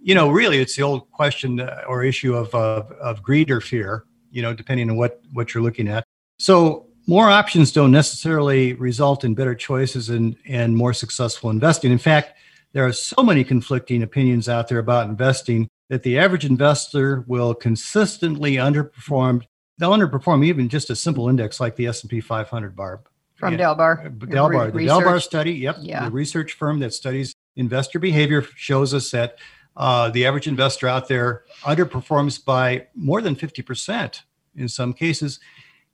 You 0.02 0.14
know, 0.14 0.30
really, 0.30 0.58
it's 0.58 0.76
the 0.76 0.82
old 0.82 1.10
question 1.10 1.60
uh, 1.60 1.82
or 1.86 2.02
issue 2.02 2.34
of, 2.34 2.54
of, 2.54 2.90
of 2.92 3.22
greed 3.22 3.50
or 3.50 3.60
fear 3.60 4.04
you 4.30 4.42
know, 4.42 4.54
depending 4.54 4.90
on 4.90 4.96
what 4.96 5.20
what 5.32 5.52
you're 5.52 5.62
looking 5.62 5.88
at. 5.88 6.04
So 6.38 6.86
more 7.06 7.28
options 7.28 7.72
don't 7.72 7.90
necessarily 7.90 8.74
result 8.74 9.24
in 9.24 9.34
better 9.34 9.54
choices 9.54 10.10
and, 10.10 10.36
and 10.46 10.76
more 10.76 10.94
successful 10.94 11.50
investing. 11.50 11.90
In 11.90 11.98
fact, 11.98 12.34
there 12.72 12.86
are 12.86 12.92
so 12.92 13.22
many 13.22 13.42
conflicting 13.42 14.02
opinions 14.02 14.48
out 14.48 14.68
there 14.68 14.78
about 14.78 15.08
investing 15.08 15.68
that 15.88 16.02
the 16.04 16.18
average 16.18 16.44
investor 16.44 17.24
will 17.26 17.54
consistently 17.54 18.54
underperform. 18.54 19.42
They'll 19.78 19.90
underperform 19.90 20.44
even 20.44 20.68
just 20.68 20.90
a 20.90 20.96
simple 20.96 21.28
index 21.28 21.58
like 21.58 21.74
the 21.74 21.88
S&P 21.88 22.20
500, 22.20 22.76
Barb. 22.76 23.08
From 23.40 23.54
yeah. 23.54 23.61
Dalbar. 23.61 24.06
Uh, 24.06 24.09
Dalbar. 24.26 24.73
The 24.73 24.87
Dalbar 24.87 25.20
study, 25.20 25.52
yep. 25.52 25.76
Yeah. 25.80 26.04
The 26.04 26.11
research 26.11 26.52
firm 26.52 26.78
that 26.80 26.92
studies 26.92 27.35
investor 27.56 27.99
behavior 27.99 28.42
shows 28.54 28.92
us 28.92 29.11
that 29.11 29.38
uh, 29.76 30.11
the 30.11 30.26
average 30.26 30.47
investor 30.47 30.87
out 30.87 31.09
there 31.09 31.44
underperforms 31.62 32.44
by 32.44 32.87
more 32.94 33.23
than 33.23 33.35
50% 33.35 34.20
in 34.56 34.68
some 34.68 34.92
cases. 34.92 35.40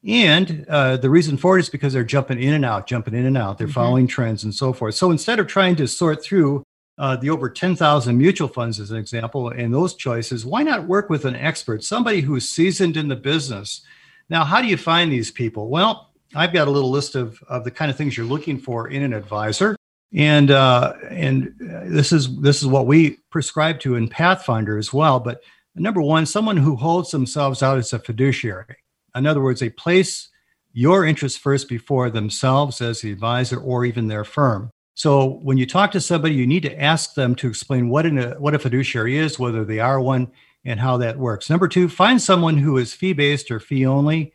And 0.05 0.67
uh, 0.69 0.97
the 0.97 1.09
reason 1.09 1.37
for 1.37 1.57
it 1.57 1.61
is 1.61 1.69
because 1.69 1.93
they're 1.93 2.05
jumping 2.05 2.43
in 2.43 2.53
and 2.53 2.65
out, 2.65 2.89
jumping 2.89 3.15
in 3.15 3.27
and 3.27 3.39
out. 3.39 3.59
They're 3.59 3.69
mm-hmm. 3.69 3.75
following 3.75 4.07
trends 4.09 4.43
and 4.43 4.55
so 4.55 4.73
forth. 4.73 4.97
So 4.97 5.13
instead 5.13 5.39
of 5.39 5.47
trying 5.47 5.77
to 5.77 5.87
sort 5.87 6.23
through 6.23 6.65
uh, 6.99 7.15
the 7.17 7.31
over 7.31 7.49
10,000 7.49 8.17
mutual 8.17 8.49
funds, 8.49 8.81
as 8.81 8.91
an 8.91 8.97
example, 8.97 9.51
and 9.51 9.73
those 9.73 9.95
choices, 9.95 10.45
why 10.45 10.63
not 10.63 10.89
work 10.89 11.09
with 11.09 11.25
an 11.25 11.37
expert, 11.37 11.85
somebody 11.85 12.23
who's 12.23 12.49
seasoned 12.49 12.97
in 12.97 13.07
the 13.09 13.17
business? 13.17 13.83
Now, 14.29 14.45
how 14.45 14.61
do 14.61 14.67
you 14.67 14.77
find 14.77 15.13
these 15.13 15.31
people? 15.31 15.69
Well, 15.69 16.06
I've 16.35 16.53
got 16.53 16.69
a 16.69 16.71
little 16.71 16.91
list 16.91 17.15
of, 17.15 17.43
of 17.49 17.65
the 17.65 17.71
kind 17.71 17.91
of 17.91 17.97
things 17.97 18.17
you're 18.17 18.27
looking 18.27 18.59
for 18.59 18.89
in 18.89 19.03
an 19.03 19.13
advisor. 19.13 19.77
And 20.15 20.51
uh, 20.51 20.95
and 21.11 21.55
uh, 21.61 21.85
this 21.87 22.13
is 22.13 22.41
this 22.41 22.63
is 22.63 22.69
what 22.69 22.87
we 22.87 23.19
prescribe 23.31 23.81
to 23.81 23.97
in 23.97 24.09
Pathfinder 24.09 24.79
as 24.79 24.93
well. 24.93 25.19
But 25.21 25.41
number 25.75 26.01
one, 26.01 26.27
someone 26.27 26.57
who 26.57 26.77
holds 26.77 27.11
themselves 27.11 27.63
out 27.63 27.79
as 27.79 27.93
a 27.93 27.99
fiduciary. 27.99 28.77
In 29.15 29.27
other 29.27 29.43
words, 29.43 29.61
they 29.61 29.71
place 29.71 30.29
your 30.73 31.05
interests 31.05 31.39
first 31.39 31.69
before 31.69 32.11
themselves 32.11 32.81
as 32.81 33.01
the 33.01 33.11
advisor 33.11 33.59
or 33.59 33.85
even 33.85 34.09
their 34.09 34.25
firm. 34.25 34.71
So 34.95 35.41
when 35.43 35.59
you 35.59 35.67
talk 35.67 35.91
to 35.93 36.01
somebody, 36.01 36.35
you 36.35 36.47
need 36.47 36.63
to 36.63 36.83
ask 36.83 37.15
them 37.15 37.35
to 37.37 37.49
explain 37.49 37.89
what 37.89 38.07
a 38.07 38.37
what 38.39 38.55
a 38.55 38.59
fiduciary 38.59 39.17
is, 39.19 39.39
whether 39.39 39.65
they 39.65 39.81
are 39.81 40.01
one, 40.01 40.31
and 40.65 40.81
how 40.81 40.97
that 40.99 41.19
works. 41.19 41.51
Number 41.51 41.69
two, 41.69 41.89
find 41.89 42.21
someone 42.21 42.57
who 42.57 42.79
is 42.79 42.95
fee 42.95 43.13
based 43.13 43.51
or 43.51 43.61
fee 43.61 43.87
only. 43.87 44.33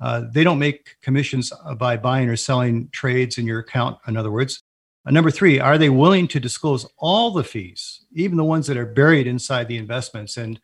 Uh, 0.00 0.22
they 0.32 0.42
don't 0.42 0.58
make 0.58 0.96
commissions 1.02 1.52
by 1.76 1.96
buying 1.96 2.28
or 2.28 2.36
selling 2.36 2.88
trades 2.88 3.38
in 3.38 3.46
your 3.46 3.60
account. 3.60 3.98
In 4.06 4.16
other 4.16 4.30
words, 4.30 4.62
uh, 5.06 5.10
number 5.10 5.30
three, 5.30 5.60
are 5.60 5.78
they 5.78 5.90
willing 5.90 6.28
to 6.28 6.40
disclose 6.40 6.86
all 6.98 7.30
the 7.30 7.44
fees, 7.44 8.04
even 8.12 8.36
the 8.36 8.44
ones 8.44 8.66
that 8.66 8.76
are 8.76 8.86
buried 8.86 9.26
inside 9.26 9.68
the 9.68 9.76
investments? 9.76 10.36
And 10.36 10.60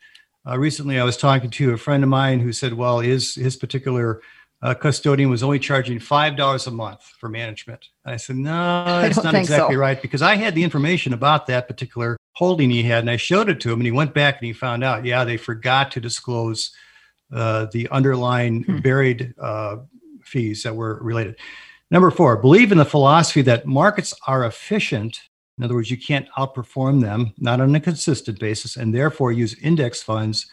uh, 0.46 0.58
recently, 0.58 0.98
I 0.98 1.04
was 1.04 1.16
talking 1.16 1.50
to 1.50 1.72
a 1.72 1.78
friend 1.78 2.02
of 2.02 2.08
mine 2.08 2.40
who 2.40 2.52
said, 2.52 2.74
"Well, 2.74 3.00
his 3.00 3.34
his 3.34 3.56
particular 3.56 4.20
uh, 4.62 4.74
custodian 4.74 5.30
was 5.30 5.42
only 5.42 5.58
charging 5.58 5.98
$5 5.98 6.66
a 6.66 6.70
month 6.70 7.02
for 7.02 7.28
management. 7.28 7.88
And 8.04 8.14
I 8.14 8.16
said, 8.16 8.36
no, 8.36 8.84
that's 9.02 9.22
not 9.22 9.34
exactly 9.34 9.74
so. 9.74 9.80
right 9.80 10.00
because 10.00 10.22
I 10.22 10.36
had 10.36 10.54
the 10.54 10.64
information 10.64 11.12
about 11.12 11.46
that 11.46 11.68
particular 11.68 12.16
holding 12.32 12.70
he 12.70 12.82
had 12.82 13.00
and 13.00 13.10
I 13.10 13.16
showed 13.16 13.48
it 13.48 13.60
to 13.60 13.72
him 13.72 13.80
and 13.80 13.86
he 13.86 13.92
went 13.92 14.14
back 14.14 14.38
and 14.38 14.46
he 14.46 14.52
found 14.52 14.82
out, 14.82 15.04
yeah, 15.04 15.24
they 15.24 15.36
forgot 15.36 15.90
to 15.92 16.00
disclose 16.00 16.70
uh, 16.72 16.76
the 17.30 17.88
underlying 17.90 18.64
hmm. 18.64 18.78
buried 18.78 19.34
uh, 19.40 19.78
fees 20.22 20.62
that 20.62 20.74
were 20.74 20.98
related. 21.02 21.36
Number 21.90 22.10
four, 22.10 22.36
believe 22.36 22.72
in 22.72 22.78
the 22.78 22.84
philosophy 22.84 23.42
that 23.42 23.66
markets 23.66 24.12
are 24.26 24.44
efficient. 24.44 25.20
In 25.58 25.64
other 25.64 25.74
words, 25.74 25.90
you 25.90 25.96
can't 25.96 26.28
outperform 26.36 27.00
them, 27.00 27.32
not 27.38 27.60
on 27.60 27.74
a 27.74 27.80
consistent 27.80 28.40
basis, 28.40 28.76
and 28.76 28.94
therefore 28.94 29.32
use 29.32 29.54
index 29.62 30.02
funds 30.02 30.46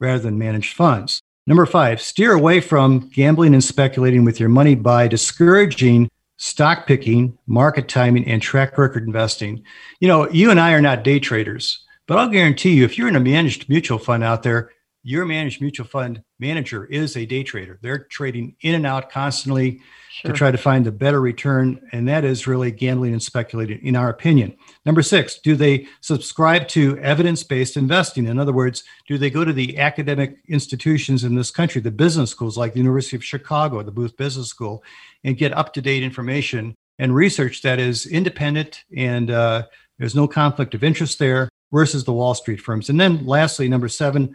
rather 0.00 0.18
than 0.18 0.38
managed 0.38 0.74
funds. 0.74 1.20
Number 1.46 1.66
five, 1.66 2.00
steer 2.00 2.32
away 2.32 2.60
from 2.60 3.08
gambling 3.10 3.54
and 3.54 3.64
speculating 3.64 4.24
with 4.24 4.40
your 4.40 4.48
money 4.48 4.74
by 4.74 5.08
discouraging 5.08 6.10
stock 6.36 6.86
picking, 6.86 7.36
market 7.46 7.88
timing, 7.88 8.26
and 8.26 8.40
track 8.40 8.78
record 8.78 9.06
investing. 9.06 9.62
You 10.00 10.08
know, 10.08 10.28
you 10.30 10.50
and 10.50 10.60
I 10.60 10.72
are 10.72 10.80
not 10.80 11.04
day 11.04 11.18
traders, 11.18 11.84
but 12.06 12.18
I'll 12.18 12.28
guarantee 12.28 12.74
you, 12.74 12.84
if 12.84 12.96
you're 12.96 13.08
in 13.08 13.16
a 13.16 13.20
managed 13.20 13.68
mutual 13.68 13.98
fund 13.98 14.24
out 14.24 14.42
there, 14.42 14.70
your 15.02 15.24
managed 15.24 15.60
mutual 15.60 15.86
fund 15.86 16.22
manager 16.38 16.84
is 16.86 17.16
a 17.16 17.24
day 17.24 17.42
trader. 17.42 17.78
They're 17.82 18.04
trading 18.04 18.56
in 18.60 18.74
and 18.74 18.86
out 18.86 19.10
constantly 19.10 19.80
sure. 20.10 20.32
to 20.32 20.36
try 20.36 20.50
to 20.50 20.58
find 20.58 20.84
the 20.84 20.92
better 20.92 21.20
return. 21.20 21.80
And 21.92 22.06
that 22.08 22.24
is 22.24 22.46
really 22.46 22.70
gambling 22.70 23.12
and 23.12 23.22
speculating, 23.22 23.84
in 23.84 23.96
our 23.96 24.08
opinion. 24.10 24.56
Number 24.84 25.02
six, 25.02 25.38
do 25.38 25.56
they 25.56 25.86
subscribe 26.00 26.68
to 26.68 26.98
evidence 26.98 27.42
based 27.42 27.76
investing? 27.76 28.26
In 28.26 28.38
other 28.38 28.52
words, 28.52 28.84
do 29.06 29.18
they 29.18 29.30
go 29.30 29.44
to 29.44 29.52
the 29.52 29.78
academic 29.78 30.36
institutions 30.48 31.24
in 31.24 31.34
this 31.34 31.50
country, 31.50 31.80
the 31.80 31.90
business 31.90 32.30
schools 32.30 32.58
like 32.58 32.72
the 32.72 32.80
University 32.80 33.16
of 33.16 33.24
Chicago, 33.24 33.82
the 33.82 33.92
Booth 33.92 34.16
Business 34.16 34.48
School, 34.48 34.82
and 35.24 35.38
get 35.38 35.52
up 35.52 35.72
to 35.74 35.80
date 35.80 36.02
information 36.02 36.74
and 36.98 37.14
research 37.14 37.62
that 37.62 37.78
is 37.78 38.06
independent 38.06 38.84
and 38.96 39.30
uh, 39.30 39.62
there's 39.98 40.14
no 40.14 40.28
conflict 40.28 40.74
of 40.74 40.84
interest 40.84 41.18
there 41.18 41.48
versus 41.72 42.04
the 42.04 42.12
Wall 42.12 42.34
Street 42.34 42.60
firms? 42.60 42.88
And 42.88 43.00
then 43.00 43.24
lastly, 43.26 43.68
number 43.68 43.88
seven, 43.88 44.34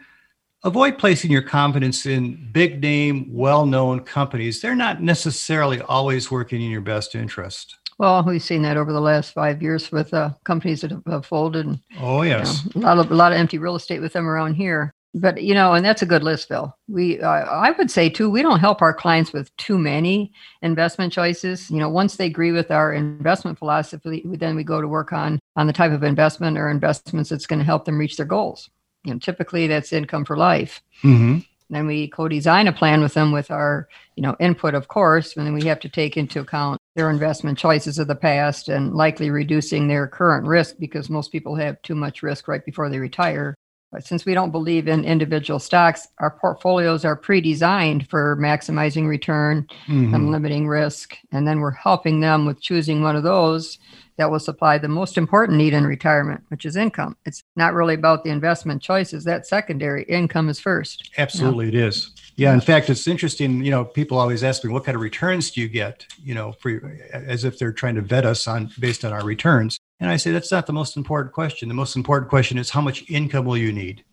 avoid 0.63 0.97
placing 0.97 1.31
your 1.31 1.41
confidence 1.41 2.05
in 2.05 2.49
big 2.51 2.81
name, 2.81 3.27
well 3.29 3.65
known 3.65 4.01
companies. 4.01 4.61
They're 4.61 4.75
not 4.75 5.01
necessarily 5.01 5.81
always 5.81 6.31
working 6.31 6.61
in 6.61 6.71
your 6.71 6.81
best 6.81 7.15
interest. 7.15 7.77
Well, 7.99 8.23
we've 8.23 8.41
seen 8.41 8.63
that 8.63 8.77
over 8.77 8.91
the 8.91 9.01
last 9.01 9.33
five 9.33 9.61
years 9.61 9.91
with 9.91 10.13
uh, 10.13 10.31
companies 10.45 10.81
that 10.81 10.91
have, 10.91 11.03
have 11.05 11.25
folded. 11.25 11.65
And, 11.65 11.79
oh 11.99 12.23
yes, 12.23 12.67
you 12.73 12.81
know, 12.81 12.87
a 12.87 12.95
lot 12.95 13.05
of 13.05 13.11
a 13.11 13.15
lot 13.15 13.31
of 13.31 13.37
empty 13.37 13.57
real 13.57 13.75
estate 13.75 13.99
with 13.99 14.13
them 14.13 14.27
around 14.27 14.55
here. 14.55 14.93
But 15.15 15.43
you 15.43 15.53
know, 15.53 15.73
and 15.73 15.85
that's 15.85 16.01
a 16.01 16.07
good 16.07 16.23
list, 16.23 16.49
Bill. 16.49 16.75
We 16.87 17.21
uh, 17.21 17.29
I 17.29 17.69
would 17.71 17.91
say 17.91 18.09
too, 18.09 18.31
we 18.31 18.41
don't 18.41 18.59
help 18.59 18.81
our 18.81 18.95
clients 18.95 19.31
with 19.31 19.55
too 19.57 19.77
many 19.77 20.33
investment 20.63 21.13
choices. 21.13 21.69
You 21.69 21.77
know, 21.77 21.87
once 21.89 22.15
they 22.15 22.25
agree 22.25 22.51
with 22.51 22.71
our 22.71 22.91
investment 22.91 23.59
philosophy, 23.59 24.23
then 24.25 24.55
we 24.55 24.63
go 24.63 24.81
to 24.81 24.87
work 24.87 25.13
on 25.13 25.39
on 25.55 25.67
the 25.67 25.73
type 25.73 25.91
of 25.91 26.03
investment 26.03 26.57
or 26.57 26.69
investments 26.69 27.29
that's 27.29 27.45
going 27.45 27.59
to 27.59 27.65
help 27.65 27.85
them 27.85 27.99
reach 27.99 28.17
their 28.17 28.25
goals 28.25 28.71
you 29.03 29.13
know, 29.13 29.19
typically 29.19 29.67
that's 29.67 29.93
income 29.93 30.25
for 30.25 30.37
life. 30.37 30.81
Mm-hmm. 31.03 31.39
Then 31.69 31.87
we 31.87 32.07
co-design 32.07 32.67
a 32.67 32.73
plan 32.73 33.01
with 33.01 33.15
them 33.15 33.31
with 33.31 33.49
our, 33.49 33.87
you 34.15 34.21
know, 34.21 34.35
input, 34.39 34.75
of 34.75 34.87
course, 34.89 35.35
and 35.35 35.45
then 35.45 35.53
we 35.53 35.63
have 35.63 35.79
to 35.79 35.89
take 35.89 36.17
into 36.17 36.39
account 36.41 36.79
their 36.95 37.09
investment 37.09 37.57
choices 37.57 37.97
of 37.97 38.07
the 38.07 38.15
past 38.15 38.69
and 38.69 38.93
likely 38.93 39.31
reducing 39.31 39.87
their 39.87 40.07
current 40.07 40.45
risk 40.45 40.75
because 40.79 41.09
most 41.09 41.31
people 41.31 41.55
have 41.55 41.81
too 41.81 41.95
much 41.95 42.21
risk 42.21 42.47
right 42.47 42.63
before 42.63 42.89
they 42.89 42.99
retire. 42.99 43.55
But 43.91 44.05
since 44.05 44.25
we 44.25 44.33
don't 44.33 44.51
believe 44.51 44.87
in 44.87 45.05
individual 45.05 45.59
stocks, 45.59 46.07
our 46.17 46.31
portfolios 46.31 47.05
are 47.05 47.15
pre-designed 47.15 48.09
for 48.09 48.35
maximizing 48.37 49.07
return 49.07 49.67
mm-hmm. 49.87 50.13
and 50.13 50.31
limiting 50.31 50.67
risk. 50.67 51.15
And 51.31 51.47
then 51.47 51.59
we're 51.59 51.71
helping 51.71 52.19
them 52.19 52.45
with 52.45 52.61
choosing 52.61 53.03
one 53.03 53.15
of 53.15 53.23
those 53.23 53.77
that 54.17 54.29
will 54.29 54.39
supply 54.39 54.77
the 54.77 54.87
most 54.87 55.17
important 55.17 55.57
need 55.57 55.73
in 55.73 55.85
retirement, 55.85 56.43
which 56.49 56.65
is 56.65 56.75
income. 56.75 57.17
It's 57.25 57.43
not 57.55 57.73
really 57.73 57.95
about 57.95 58.23
the 58.23 58.29
investment 58.29 58.81
choices. 58.81 59.23
That 59.23 59.47
secondary 59.47 60.03
income 60.03 60.49
is 60.49 60.59
first. 60.59 61.09
Absolutely, 61.17 61.67
you 61.67 61.71
know? 61.71 61.77
it 61.79 61.87
is. 61.87 62.11
Yeah, 62.35 62.53
in 62.53 62.61
fact, 62.61 62.89
it's 62.89 63.07
interesting. 63.07 63.63
You 63.63 63.71
know, 63.71 63.85
people 63.85 64.17
always 64.17 64.43
ask 64.43 64.63
me, 64.63 64.71
"What 64.71 64.85
kind 64.85 64.95
of 64.95 65.01
returns 65.01 65.51
do 65.51 65.61
you 65.61 65.67
get?" 65.67 66.05
You 66.23 66.33
know, 66.33 66.53
for 66.53 66.97
as 67.11 67.43
if 67.43 67.59
they're 67.59 67.73
trying 67.73 67.95
to 67.95 68.01
vet 68.01 68.25
us 68.25 68.47
on 68.47 68.71
based 68.79 69.05
on 69.05 69.13
our 69.13 69.23
returns. 69.23 69.77
And 69.99 70.09
I 70.09 70.17
say 70.17 70.31
that's 70.31 70.51
not 70.51 70.65
the 70.65 70.73
most 70.73 70.97
important 70.97 71.33
question. 71.33 71.67
The 71.67 71.75
most 71.75 71.95
important 71.95 72.29
question 72.29 72.57
is 72.57 72.71
how 72.71 72.81
much 72.81 73.09
income 73.09 73.45
will 73.45 73.57
you 73.57 73.71
need 73.71 74.03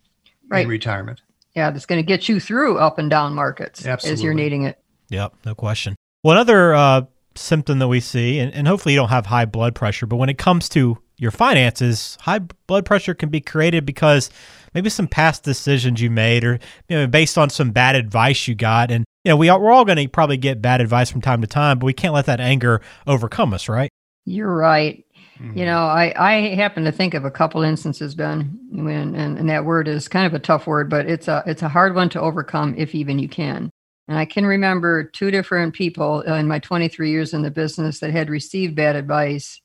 right. 0.49 0.63
in 0.63 0.69
retirement? 0.69 1.21
Yeah, 1.55 1.71
that's 1.71 1.85
going 1.85 1.99
to 1.99 2.05
get 2.05 2.29
you 2.29 2.39
through 2.39 2.77
up 2.77 2.97
and 2.97 3.09
down 3.09 3.33
markets 3.33 3.85
Absolutely. 3.85 4.13
as 4.13 4.23
you're 4.23 4.33
needing 4.33 4.63
it. 4.63 4.79
Yep, 5.09 5.33
no 5.45 5.55
question. 5.55 5.95
One 6.21 6.37
other 6.37 6.73
uh, 6.73 7.01
symptom 7.35 7.79
that 7.79 7.87
we 7.87 7.99
see, 7.99 8.39
and, 8.39 8.53
and 8.53 8.67
hopefully 8.67 8.93
you 8.93 8.99
don't 8.99 9.09
have 9.09 9.27
high 9.27 9.45
blood 9.45 9.75
pressure, 9.75 10.05
but 10.05 10.17
when 10.17 10.29
it 10.29 10.37
comes 10.37 10.69
to 10.69 10.97
your 11.17 11.31
finances, 11.31 12.17
high 12.21 12.39
blood 12.39 12.85
pressure 12.85 13.13
can 13.13 13.29
be 13.29 13.39
created 13.39 13.85
because 13.85 14.29
maybe 14.73 14.89
some 14.89 15.07
past 15.07 15.43
decisions 15.43 16.01
you 16.01 16.09
made 16.09 16.43
or 16.43 16.59
you 16.89 16.97
know, 16.97 17.07
based 17.07 17.37
on 17.37 17.49
some 17.49 17.71
bad 17.71 17.95
advice 17.95 18.47
you 18.47 18.55
got. 18.55 18.89
And 18.89 19.05
you 19.23 19.29
know, 19.29 19.37
we 19.37 19.47
are, 19.47 19.59
we're 19.59 19.71
all 19.71 19.85
going 19.85 19.99
to 19.99 20.07
probably 20.07 20.37
get 20.37 20.61
bad 20.61 20.81
advice 20.81 21.11
from 21.11 21.21
time 21.21 21.41
to 21.41 21.47
time, 21.47 21.77
but 21.77 21.85
we 21.85 21.93
can't 21.93 22.13
let 22.13 22.25
that 22.25 22.39
anger 22.39 22.81
overcome 23.05 23.53
us, 23.53 23.69
right? 23.69 23.91
You're 24.25 24.55
right. 24.55 25.05
Mm-hmm. 25.39 25.57
You 25.57 25.65
know, 25.65 25.79
I, 25.79 26.13
I 26.17 26.55
happen 26.55 26.83
to 26.85 26.91
think 26.91 27.13
of 27.13 27.25
a 27.25 27.31
couple 27.31 27.61
instances, 27.61 28.15
Ben, 28.15 28.59
when 28.71 29.15
and, 29.15 29.37
and 29.37 29.49
that 29.49 29.65
word 29.65 29.87
is 29.87 30.07
kind 30.07 30.25
of 30.25 30.33
a 30.33 30.39
tough 30.39 30.67
word, 30.67 30.89
but 30.89 31.07
it's 31.07 31.27
a 31.27 31.43
it's 31.47 31.63
a 31.63 31.69
hard 31.69 31.95
one 31.95 32.09
to 32.09 32.21
overcome 32.21 32.75
if 32.77 32.93
even 32.93 33.17
you 33.17 33.27
can. 33.27 33.71
And 34.11 34.19
I 34.19 34.25
can 34.25 34.45
remember 34.45 35.05
two 35.05 35.31
different 35.31 35.73
people 35.73 36.19
in 36.19 36.45
my 36.45 36.59
23 36.59 37.09
years 37.09 37.33
in 37.33 37.43
the 37.43 37.49
business 37.49 38.01
that 38.01 38.11
had 38.11 38.29
received 38.29 38.75
bad 38.75 38.97
advice. 38.97 39.61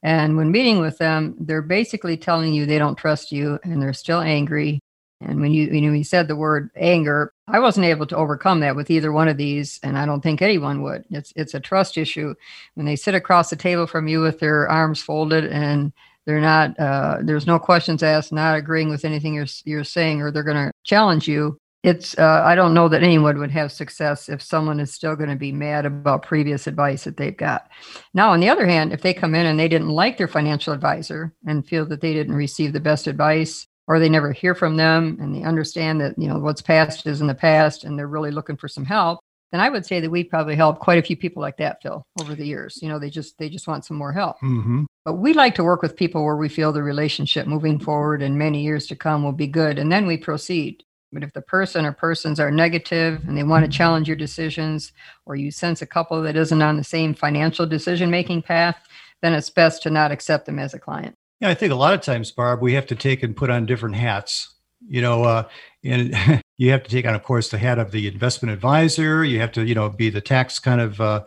And 0.00 0.36
when 0.36 0.52
meeting 0.52 0.78
with 0.78 0.98
them, 0.98 1.34
they're 1.40 1.60
basically 1.60 2.16
telling 2.16 2.54
you 2.54 2.66
they 2.66 2.78
don't 2.78 2.94
trust 2.94 3.32
you 3.32 3.58
and 3.64 3.82
they're 3.82 3.92
still 3.92 4.20
angry. 4.20 4.78
And 5.20 5.40
when 5.40 5.52
you, 5.52 5.66
you 5.72 5.80
know, 5.80 5.92
you 5.92 6.04
said 6.04 6.28
the 6.28 6.36
word 6.36 6.70
anger, 6.76 7.32
I 7.48 7.58
wasn't 7.58 7.86
able 7.86 8.06
to 8.06 8.16
overcome 8.16 8.60
that 8.60 8.76
with 8.76 8.92
either 8.92 9.10
one 9.10 9.26
of 9.26 9.36
these, 9.36 9.80
and 9.82 9.98
I 9.98 10.06
don't 10.06 10.20
think 10.20 10.40
anyone 10.40 10.82
would. 10.82 11.04
It's 11.10 11.32
it's 11.34 11.54
a 11.54 11.60
trust 11.60 11.98
issue. 11.98 12.36
When 12.74 12.86
they 12.86 12.94
sit 12.94 13.16
across 13.16 13.50
the 13.50 13.56
table 13.56 13.88
from 13.88 14.06
you 14.06 14.20
with 14.20 14.38
their 14.38 14.68
arms 14.68 15.02
folded 15.02 15.46
and 15.46 15.92
they're 16.26 16.40
not, 16.40 16.78
uh, 16.78 17.18
there's 17.22 17.48
no 17.48 17.58
questions 17.58 18.04
asked, 18.04 18.32
not 18.32 18.56
agreeing 18.56 18.88
with 18.88 19.04
anything 19.04 19.34
you're 19.34 19.46
you're 19.64 19.82
saying, 19.82 20.22
or 20.22 20.30
they're 20.30 20.44
going 20.44 20.68
to 20.68 20.72
challenge 20.84 21.26
you 21.26 21.58
it's 21.82 22.18
uh, 22.18 22.42
i 22.44 22.54
don't 22.54 22.74
know 22.74 22.88
that 22.88 23.02
anyone 23.02 23.38
would 23.38 23.50
have 23.50 23.72
success 23.72 24.28
if 24.28 24.42
someone 24.42 24.80
is 24.80 24.92
still 24.92 25.16
going 25.16 25.30
to 25.30 25.36
be 25.36 25.52
mad 25.52 25.86
about 25.86 26.22
previous 26.22 26.66
advice 26.66 27.04
that 27.04 27.16
they've 27.16 27.36
got. 27.36 27.68
Now 28.14 28.32
on 28.32 28.40
the 28.40 28.48
other 28.48 28.66
hand 28.66 28.92
if 28.92 29.02
they 29.02 29.14
come 29.14 29.34
in 29.34 29.46
and 29.46 29.58
they 29.58 29.68
didn't 29.68 29.88
like 29.88 30.18
their 30.18 30.28
financial 30.28 30.72
advisor 30.72 31.32
and 31.46 31.66
feel 31.66 31.86
that 31.86 32.00
they 32.00 32.12
didn't 32.12 32.34
receive 32.34 32.72
the 32.72 32.80
best 32.80 33.06
advice 33.06 33.66
or 33.88 33.98
they 33.98 34.08
never 34.08 34.32
hear 34.32 34.54
from 34.54 34.76
them 34.76 35.18
and 35.20 35.34
they 35.34 35.42
understand 35.42 36.00
that 36.00 36.18
you 36.18 36.28
know 36.28 36.38
what's 36.38 36.62
past 36.62 37.06
is 37.06 37.20
in 37.20 37.26
the 37.26 37.34
past 37.34 37.84
and 37.84 37.98
they're 37.98 38.06
really 38.06 38.30
looking 38.30 38.56
for 38.56 38.68
some 38.68 38.84
help 38.84 39.18
then 39.50 39.60
i 39.60 39.68
would 39.68 39.86
say 39.86 40.00
that 40.00 40.10
we 40.10 40.22
probably 40.22 40.54
helped 40.54 40.80
quite 40.80 40.98
a 40.98 41.02
few 41.02 41.16
people 41.16 41.40
like 41.40 41.56
that 41.56 41.82
phil 41.82 42.04
over 42.20 42.34
the 42.34 42.46
years. 42.46 42.78
You 42.82 42.88
know 42.88 42.98
they 42.98 43.10
just 43.10 43.38
they 43.38 43.48
just 43.48 43.66
want 43.66 43.84
some 43.84 43.96
more 43.96 44.12
help. 44.12 44.36
Mm-hmm. 44.42 44.84
but 45.04 45.14
we 45.14 45.32
like 45.32 45.54
to 45.56 45.64
work 45.64 45.82
with 45.82 45.96
people 45.96 46.24
where 46.24 46.36
we 46.36 46.48
feel 46.48 46.72
the 46.72 46.82
relationship 46.82 47.46
moving 47.46 47.78
forward 47.78 48.22
and 48.22 48.38
many 48.38 48.62
years 48.62 48.86
to 48.88 48.96
come 48.96 49.24
will 49.24 49.32
be 49.32 49.46
good 49.46 49.78
and 49.78 49.90
then 49.90 50.06
we 50.06 50.16
proceed 50.16 50.84
but 51.12 51.22
if 51.22 51.32
the 51.32 51.42
person 51.42 51.84
or 51.84 51.92
persons 51.92 52.38
are 52.38 52.50
negative 52.50 53.22
and 53.26 53.36
they 53.36 53.42
want 53.42 53.64
to 53.64 53.70
challenge 53.70 54.06
your 54.06 54.16
decisions 54.16 54.92
or 55.26 55.36
you 55.36 55.50
sense 55.50 55.82
a 55.82 55.86
couple 55.86 56.22
that 56.22 56.36
isn't 56.36 56.62
on 56.62 56.76
the 56.76 56.84
same 56.84 57.14
financial 57.14 57.66
decision 57.66 58.10
making 58.10 58.42
path 58.42 58.76
then 59.22 59.34
it's 59.34 59.50
best 59.50 59.82
to 59.82 59.90
not 59.90 60.12
accept 60.12 60.46
them 60.46 60.58
as 60.58 60.74
a 60.74 60.78
client 60.78 61.16
Yeah, 61.40 61.48
I 61.48 61.54
think 61.54 61.72
a 61.72 61.76
lot 61.76 61.94
of 61.94 62.00
times, 62.00 62.30
Barb, 62.30 62.60
we 62.60 62.74
have 62.74 62.86
to 62.86 62.94
take 62.94 63.22
and 63.22 63.36
put 63.36 63.50
on 63.50 63.66
different 63.66 63.96
hats. 63.96 64.54
You 64.88 65.02
know, 65.02 65.24
uh, 65.24 65.48
and 65.84 66.42
you 66.58 66.70
have 66.70 66.82
to 66.82 66.90
take 66.90 67.06
on, 67.06 67.14
of 67.14 67.22
course, 67.22 67.50
the 67.50 67.58
hat 67.58 67.78
of 67.78 67.90
the 67.90 68.08
investment 68.08 68.52
advisor. 68.52 69.24
You 69.24 69.40
have 69.40 69.52
to, 69.52 69.64
you 69.64 69.74
know, 69.74 69.88
be 69.88 70.10
the 70.10 70.20
tax 70.20 70.58
kind 70.58 70.80
of 70.80 71.00
uh, 71.00 71.24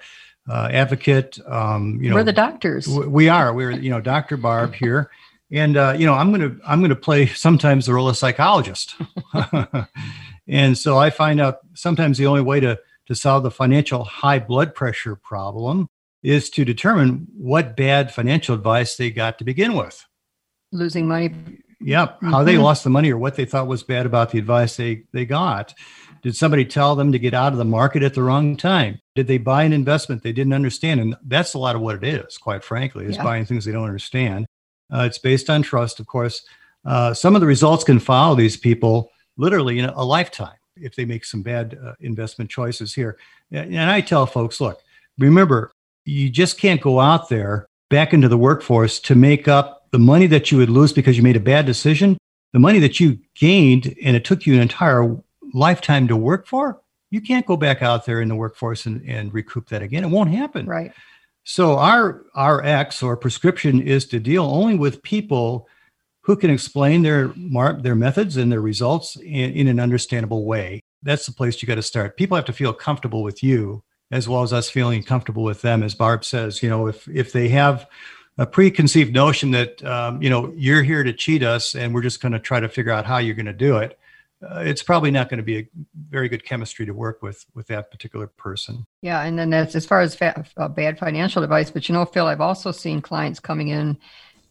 uh, 0.49 0.69
advocate. 0.71 1.39
Um, 1.47 1.99
you 2.01 2.09
know, 2.09 2.15
we're 2.15 2.23
the 2.23 2.33
doctors 2.33 2.85
w- 2.85 3.09
we 3.09 3.29
are. 3.29 3.53
We're, 3.53 3.71
you 3.71 3.89
know, 3.89 4.01
Dr. 4.01 4.37
Barb 4.37 4.73
here, 4.73 5.11
and 5.53 5.77
uh, 5.77 5.95
you 5.98 6.05
know, 6.05 6.13
I'm 6.15 6.31
gonna 6.31 6.57
I'm 6.67 6.81
gonna 6.81 6.95
play 6.95 7.27
sometimes 7.27 7.86
the 7.86 7.93
role 7.93 8.10
of 8.10 8.17
psychologist, 8.17 8.95
and 10.48 10.77
so 10.77 10.98
I 10.98 11.10
find 11.10 11.39
out 11.39 11.60
sometimes 11.74 12.17
the 12.17 12.25
only 12.27 12.41
way 12.41 12.60
to 12.60 12.79
to 13.07 13.15
solve 13.15 13.43
the 13.43 13.51
financial 13.51 14.03
high 14.03 14.39
blood 14.39 14.74
pressure 14.74 15.15
problem 15.15 15.88
is 16.24 16.50
to 16.50 16.63
determine 16.63 17.27
what 17.38 17.75
bad 17.75 18.13
financial 18.13 18.55
advice 18.55 18.95
they 18.95 19.12
got 19.12 19.38
to 19.38 19.43
begin 19.43 19.74
with. 19.75 20.05
losing 20.72 21.07
money 21.07 21.33
Yep. 21.86 22.19
How 22.22 22.43
they 22.45 22.55
Mhm. 22.55 22.63
lost 22.63 22.86
the 22.86 22.89
money 22.89 23.12
or 23.12 23.17
what 23.17 23.36
they 23.36 23.43
thought 23.43 23.67
was 23.67 23.83
bad 23.83 24.05
about 24.05 24.31
the 24.31 24.39
advice 24.39 24.77
they, 24.77 25.03
they 25.12 25.25
got. 25.25 25.74
Did 26.22 26.33
somebody 26.33 26.63
tell 26.63 26.95
them 26.95 27.12
to 27.12 27.19
get 27.19 27.33
out 27.33 27.51
of 27.51 27.57
the 27.57 27.65
market 27.65 28.03
at 28.03 28.13
the 28.13 28.24
wrong 28.24 28.55
time? 28.55 29.00
Did 29.15 29.27
they 29.27 29.38
buy 29.38 29.63
an 29.63 29.74
investment 29.74 30.24
they 30.24 30.31
didn't 30.31 30.53
understand? 30.53 31.01
And 31.01 31.15
that's 31.25 31.53
a 31.53 31.60
lot 31.60 31.75
of 31.75 31.81
what 31.81 31.95
it 32.01 32.05
is, 32.05 32.38
quite 32.38 32.63
frankly, 32.63 33.05
is 33.05 33.17
Yeah. 33.17 33.24
buying 33.24 33.43
things 33.45 33.65
they 33.65 33.74
don't 33.74 33.83
understand. 33.83 34.45
Uh, 34.91 35.03
it's 35.03 35.17
based 35.17 35.49
on 35.49 35.61
trust, 35.61 35.99
of 35.99 36.07
course. 36.07 36.45
Uh, 36.85 37.13
some 37.13 37.35
of 37.35 37.41
the 37.41 37.47
results 37.47 37.83
can 37.83 37.99
follow 37.99 38.35
these 38.35 38.57
people 38.57 39.11
literally 39.37 39.79
in 39.79 39.85
a 39.85 40.03
lifetime 40.03 40.57
if 40.77 40.95
they 40.95 41.05
make 41.05 41.25
some 41.25 41.41
bad 41.41 41.77
uh, 41.83 41.93
investment 42.01 42.49
choices 42.49 42.93
here. 42.93 43.17
And 43.51 43.79
I 43.79 44.01
tell 44.01 44.25
folks, 44.25 44.59
look, 44.59 44.81
remember, 45.17 45.71
you 46.05 46.29
just 46.29 46.59
can't 46.59 46.81
go 46.81 46.99
out 46.99 47.29
there 47.29 47.67
back 47.89 48.13
into 48.13 48.27
the 48.27 48.37
workforce 48.37 48.99
to 49.01 49.15
make 49.15 49.47
up 49.47 49.87
the 49.91 49.99
money 49.99 50.27
that 50.27 50.51
you 50.51 50.57
would 50.57 50.69
lose 50.69 50.91
because 50.91 51.15
you 51.15 51.23
made 51.23 51.35
a 51.35 51.41
bad 51.41 51.65
decision, 51.65 52.17
the 52.51 52.59
money 52.59 52.79
that 52.79 52.99
you 52.99 53.19
gained 53.35 53.95
and 54.03 54.15
it 54.15 54.25
took 54.25 54.45
you 54.45 54.55
an 54.55 54.61
entire 54.61 55.15
lifetime 55.53 56.07
to 56.07 56.17
work 56.17 56.47
for, 56.47 56.81
you 57.11 57.21
can't 57.21 57.45
go 57.45 57.55
back 57.55 57.83
out 57.83 58.05
there 58.05 58.21
in 58.21 58.27
the 58.27 58.35
workforce 58.35 58.87
and, 58.87 59.07
and 59.07 59.31
recoup 59.33 59.69
that 59.69 59.83
again. 59.83 60.03
It 60.03 60.09
won't 60.09 60.31
happen. 60.31 60.65
right 60.65 60.91
So 61.43 61.77
our 61.77 62.25
our 62.35 62.63
X 62.63 63.03
or 63.03 63.17
prescription 63.17 63.81
is 63.81 64.05
to 64.07 64.19
deal 64.19 64.45
only 64.45 64.75
with 64.75 65.03
people 65.03 65.67
who 66.21 66.35
can 66.35 66.50
explain 66.50 67.01
their 67.01 67.33
mar- 67.35 67.79
their 67.81 67.95
methods 67.95 68.38
and 68.38 68.51
their 68.51 68.62
results 68.62 69.17
in, 69.17 69.51
in 69.51 69.67
an 69.67 69.79
understandable 69.79 70.45
way. 70.45 70.79
That's 71.01 71.25
the 71.25 71.33
place 71.33 71.62
you 71.62 71.67
got 71.67 71.75
to 71.75 71.83
start. 71.83 72.15
People 72.15 72.35
have 72.35 72.45
to 72.45 72.53
feel 72.53 72.73
comfortable 72.73 73.23
with 73.23 73.43
you 73.43 73.83
as 74.12 74.29
well 74.29 74.43
as 74.43 74.53
us 74.53 74.69
feeling 74.69 75.03
comfortable 75.03 75.43
with 75.43 75.62
them. 75.62 75.83
As 75.83 75.95
Barb 75.95 76.23
says, 76.23 76.63
you 76.63 76.69
know, 76.69 76.88
if 76.88 77.07
if 77.09 77.33
they 77.33 77.50
have 77.50 77.88
a 78.38 78.45
preconceived 78.45 79.13
notion 79.13 79.51
that 79.51 79.83
um, 79.83 80.21
you 80.21 80.29
know 80.29 80.53
you're 80.55 80.83
here 80.83 81.03
to 81.03 81.12
cheat 81.12 81.43
us 81.43 81.75
and 81.75 81.93
we're 81.93 82.01
just 82.01 82.21
going 82.21 82.32
to 82.32 82.39
try 82.39 82.60
to 82.60 82.69
figure 82.69 82.91
out 82.91 83.06
how 83.06 83.17
you're 83.17 83.36
going 83.36 83.45
to 83.45 83.53
do 83.53 83.77
it, 83.77 83.99
uh, 84.49 84.60
it's 84.60 84.84
probably 84.84 85.12
not 85.12 85.29
going 85.29 85.38
to 85.38 85.43
be 85.43 85.58
a 85.60 85.67
very 86.10 86.27
good 86.29 86.43
chemistry 86.45 86.86
to 86.86 86.93
work 86.93 87.21
with 87.21 87.45
with 87.56 87.67
that 87.67 87.89
particular 87.91 88.27
person. 88.27 88.86
Yeah, 89.01 89.21
and 89.23 89.38
then 89.38 89.49
that's 89.49 89.75
as 89.75 89.86
far 89.86 90.01
as 90.01 90.15
fa- 90.15 90.45
uh, 90.58 90.67
bad 90.67 90.97
financial 90.99 91.43
advice. 91.43 91.71
But 91.71 91.88
you 91.88 91.93
know, 91.93 92.06
Phil, 92.06 92.27
I've 92.27 92.41
also 92.41 92.71
seen 92.71 93.01
clients 93.01 93.39
coming 93.39 93.69
in 93.69 93.97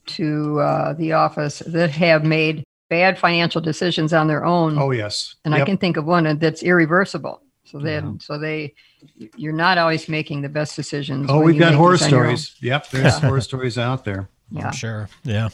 to 0.07 0.61
uh, 0.61 0.92
the 0.94 1.12
office 1.12 1.61
that 1.66 1.90
have 1.90 2.24
made 2.24 2.64
bad 2.90 3.18
financial 3.18 3.61
decisions 3.61 4.12
on 4.12 4.26
their 4.26 4.44
own, 4.44 4.76
Oh 4.78 4.90
yes, 4.90 5.37
and 5.44 5.55
I 5.55 5.64
can 5.64 5.78
think 5.78 5.96
of 5.96 6.05
one 6.05 6.38
that's 6.38 6.62
irreversible. 6.62 7.42
So 7.64 7.78
then, 7.78 8.05
Yeah. 8.05 8.12
so 8.20 8.38
they, 8.38 8.74
you're 9.37 9.52
not 9.55 9.78
always 9.78 10.09
making 10.09 10.42
the 10.42 10.48
best 10.48 10.76
decisions. 10.76 11.26
Oh, 11.31 11.40
we've 11.40 11.59
got 11.59 11.74
horror 11.74 11.92
these 11.92 12.02
on 12.02 12.11
your 12.11 12.26
own. 12.26 12.37
stories. 12.37 12.57
Yep, 12.62 12.90
there's 12.90 13.18
horror 13.18 13.40
stories 13.40 13.78
out 13.78 14.05
there. 14.05 14.28
Yeah. 14.50 14.66
I'm 14.66 14.72
sure. 14.72 15.09
Yeah. 15.22 15.48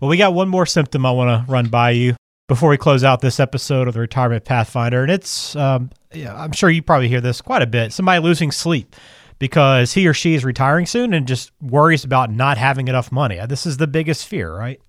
Well, 0.00 0.10
we 0.10 0.18
got 0.18 0.34
one 0.34 0.48
more 0.48 0.66
symptom 0.66 1.06
I 1.06 1.12
want 1.12 1.46
to 1.46 1.50
run 1.50 1.68
by 1.68 1.90
you 1.90 2.16
before 2.54 2.70
we 2.70 2.76
close 2.76 3.02
out 3.02 3.20
this 3.20 3.40
episode 3.40 3.88
of 3.88 3.94
the 3.94 4.00
Retirement 4.00 4.44
Pathfinder. 4.44 5.02
And 5.02 5.10
it's, 5.10 5.56
um, 5.56 5.90
yeah, 6.12 6.40
I'm 6.40 6.52
sure 6.52 6.70
you 6.70 6.82
probably 6.82 7.08
hear 7.08 7.20
this 7.20 7.40
quite 7.40 7.62
a 7.62 7.66
bit. 7.66 7.92
Somebody 7.92 8.22
losing 8.22 8.52
sleep 8.52 8.94
because 9.40 9.92
he 9.92 10.06
or 10.06 10.14
she 10.14 10.36
is 10.36 10.44
retiring 10.44 10.86
soon 10.86 11.12
and 11.14 11.26
just 11.26 11.50
worries 11.60 12.04
about 12.04 12.30
not 12.30 12.56
having 12.56 12.86
enough 12.86 13.10
money. 13.10 13.40
This 13.48 13.66
is 13.66 13.78
the 13.78 13.88
biggest 13.88 14.28
fear, 14.28 14.54
right? 14.54 14.80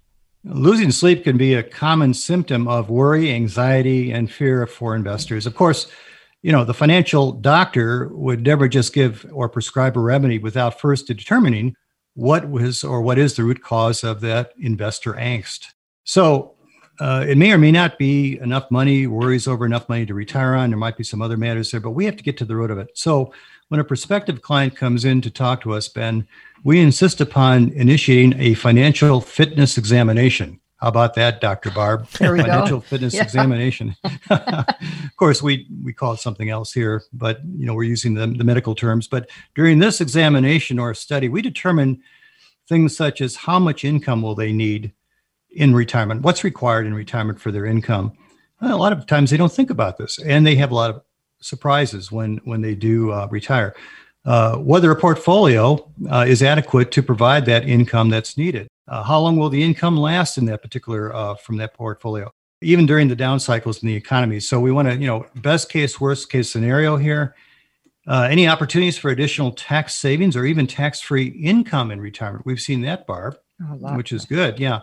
Losing 0.43 0.91
sleep 0.91 1.23
can 1.23 1.37
be 1.37 1.55
a 1.55 1.63
common 1.63 2.13
symptom 2.13 2.67
of 2.67 2.91
worry, 2.91 3.31
anxiety, 3.31 4.11
and 4.11 4.31
fear 4.31 4.67
for 4.67 4.95
investors. 4.95 5.47
Of 5.47 5.55
course, 5.55 5.87
you 6.43 6.51
know, 6.51 6.65
the 6.65 6.75
financial 6.75 7.31
doctor 7.31 8.09
would 8.09 8.43
never 8.43 8.67
just 8.67 8.93
give 8.93 9.25
or 9.33 9.49
prescribe 9.49 9.97
a 9.97 10.01
remedy 10.01 10.37
without 10.37 10.79
first 10.79 11.07
determining 11.07 11.73
what 12.13 12.47
was 12.47 12.83
or 12.83 13.01
what 13.01 13.17
is 13.17 13.35
the 13.35 13.43
root 13.43 13.63
cause 13.63 14.03
of 14.03 14.21
that 14.21 14.53
investor 14.59 15.13
angst. 15.13 15.69
So 16.03 16.54
uh, 16.99 17.25
it 17.27 17.37
may 17.37 17.51
or 17.51 17.57
may 17.57 17.71
not 17.71 17.97
be 17.97 18.37
enough 18.39 18.69
money, 18.71 19.07
worries 19.07 19.47
over 19.47 19.65
enough 19.65 19.87
money 19.89 20.05
to 20.05 20.13
retire 20.13 20.53
on. 20.55 20.69
There 20.69 20.77
might 20.77 20.97
be 20.97 21.03
some 21.03 21.21
other 21.21 21.37
matters 21.37 21.71
there, 21.71 21.79
but 21.79 21.91
we 21.91 22.05
have 22.05 22.15
to 22.17 22.23
get 22.23 22.37
to 22.37 22.45
the 22.45 22.55
root 22.55 22.71
of 22.71 22.77
it. 22.77 22.89
So 22.97 23.33
when 23.69 23.79
a 23.79 23.83
prospective 23.83 24.41
client 24.41 24.75
comes 24.75 25.05
in 25.05 25.21
to 25.21 25.29
talk 25.31 25.61
to 25.61 25.73
us, 25.73 25.87
Ben, 25.89 26.27
we 26.63 26.79
insist 26.79 27.19
upon 27.21 27.69
initiating 27.71 28.39
a 28.39 28.53
financial 28.53 29.21
fitness 29.21 29.77
examination. 29.77 30.59
How 30.77 30.89
about 30.89 31.13
that, 31.15 31.41
Dr. 31.41 31.71
Barb? 31.71 32.07
There 32.19 32.33
we 32.33 32.39
go. 32.39 32.43
financial 32.45 32.81
fitness 32.81 33.13
Yeah. 33.13 33.23
examination. 33.23 33.95
of 34.29 34.65
course, 35.17 35.41
we 35.41 35.67
we 35.83 35.93
call 35.93 36.13
it 36.13 36.19
something 36.19 36.49
else 36.49 36.73
here, 36.73 37.01
but 37.13 37.39
you 37.57 37.65
know 37.65 37.73
we're 37.73 37.83
using 37.83 38.13
the, 38.13 38.27
the 38.27 38.43
medical 38.43 38.75
terms. 38.75 39.07
But 39.07 39.29
during 39.55 39.79
this 39.79 40.01
examination 40.01 40.77
or 40.77 40.93
study, 40.93 41.29
we 41.29 41.41
determine 41.41 42.01
things 42.67 42.95
such 42.95 43.21
as 43.21 43.35
how 43.35 43.57
much 43.59 43.83
income 43.85 44.21
will 44.21 44.35
they 44.35 44.51
need 44.51 44.91
in 45.55 45.73
retirement, 45.73 46.21
what's 46.21 46.43
required 46.43 46.85
in 46.85 46.93
retirement 46.93 47.39
for 47.39 47.51
their 47.51 47.65
income. 47.65 48.13
Well, 48.61 48.75
a 48.75 48.77
lot 48.77 48.93
of 48.93 49.05
times 49.05 49.31
they 49.31 49.37
don't 49.37 49.51
think 49.51 49.69
about 49.69 49.97
this, 49.97 50.19
and 50.19 50.45
they 50.45 50.55
have 50.55 50.71
a 50.71 50.75
lot 50.75 50.89
of 50.91 51.01
surprises 51.41 52.11
when 52.11 52.37
when 52.45 52.61
they 52.61 52.75
do 52.75 53.11
uh, 53.11 53.27
retire. 53.29 53.75
Uh, 54.25 54.57
whether 54.57 54.89
a 54.91 54.95
portfolio 54.95 55.91
uh, 56.09 56.25
is 56.27 56.41
adequate 56.41 56.91
to 56.91 57.03
provide 57.03 57.45
that 57.45 57.67
income 57.67 58.09
that's 58.09 58.37
needed. 58.37 58.67
Uh, 58.87 59.03
how 59.03 59.19
long 59.19 59.37
will 59.37 59.49
the 59.49 59.61
income 59.61 59.95
last 59.95 60.37
in 60.37 60.45
that 60.45 60.61
particular 60.61 61.13
uh, 61.15 61.35
from 61.35 61.57
that 61.57 61.73
portfolio, 61.75 62.31
even 62.61 62.85
during 62.85 63.07
the 63.07 63.15
down 63.15 63.39
cycles 63.39 63.83
in 63.83 63.87
the 63.87 63.95
economy? 63.95 64.39
So 64.39 64.59
we 64.59 64.71
want 64.71 64.87
to, 64.87 64.95
you 64.95 65.05
know, 65.05 65.27
best 65.35 65.69
case, 65.69 66.01
worst 66.01 66.31
case 66.31 66.49
scenario 66.49 66.97
here. 66.97 67.35
Uh, 68.07 68.27
any 68.29 68.47
opportunities 68.47 68.97
for 68.97 69.09
additional 69.09 69.51
tax 69.51 69.95
savings 69.95 70.35
or 70.35 70.45
even 70.45 70.67
tax-free 70.67 71.27
income 71.27 71.91
in 71.91 71.99
retirement? 71.99 72.45
We've 72.45 72.59
seen 72.59 72.81
that, 72.81 73.07
Barb 73.07 73.37
lot. 73.59 73.97
which 73.97 74.11
is 74.11 74.25
good. 74.25 74.59
Yeah. 74.59 74.81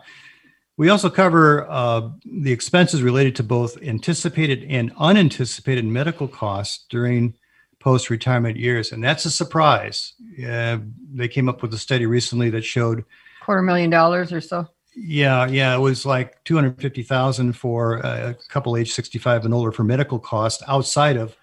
We 0.83 0.89
also 0.89 1.11
cover 1.11 1.65
uh, 1.71 2.11
the 2.25 2.51
expenses 2.51 3.05
related 3.05 3.37
to 3.37 3.45
both 3.45 3.81
anticipated 3.85 4.67
and 4.69 4.91
unanticipated 4.99 5.85
medical 5.85 6.27
costs 6.27 6.87
during 6.91 7.35
post 7.79 8.11
retirement 8.11 8.57
years. 8.57 8.91
And 8.91 9.05
that's 9.05 9.25
a 9.25 9.31
surprise. 9.31 10.15
Uh, 10.45 10.79
they 11.15 11.29
came 11.29 11.49
up 11.49 11.63
with 11.63 11.73
a 11.73 11.79
study 11.79 12.05
recently 12.07 12.51
that 12.51 12.65
showed, 12.65 13.05
quarter 13.43 13.63
million 13.63 13.91
dollars 13.91 14.33
or 14.33 14.41
so. 14.41 14.67
yeah, 14.97 15.47
yeah, 15.47 15.73
it 15.77 15.79
was 15.79 16.05
like 16.05 16.43
250,000 16.43 17.53
for 17.53 17.99
a 17.99 18.37
couple 18.49 18.77
age 18.77 18.93
65 18.93 19.45
and 19.45 19.55
older 19.55 19.71
for 19.71 19.85
medical 19.85 20.19
costs 20.19 20.65
outside 20.67 21.17
of 21.17 21.37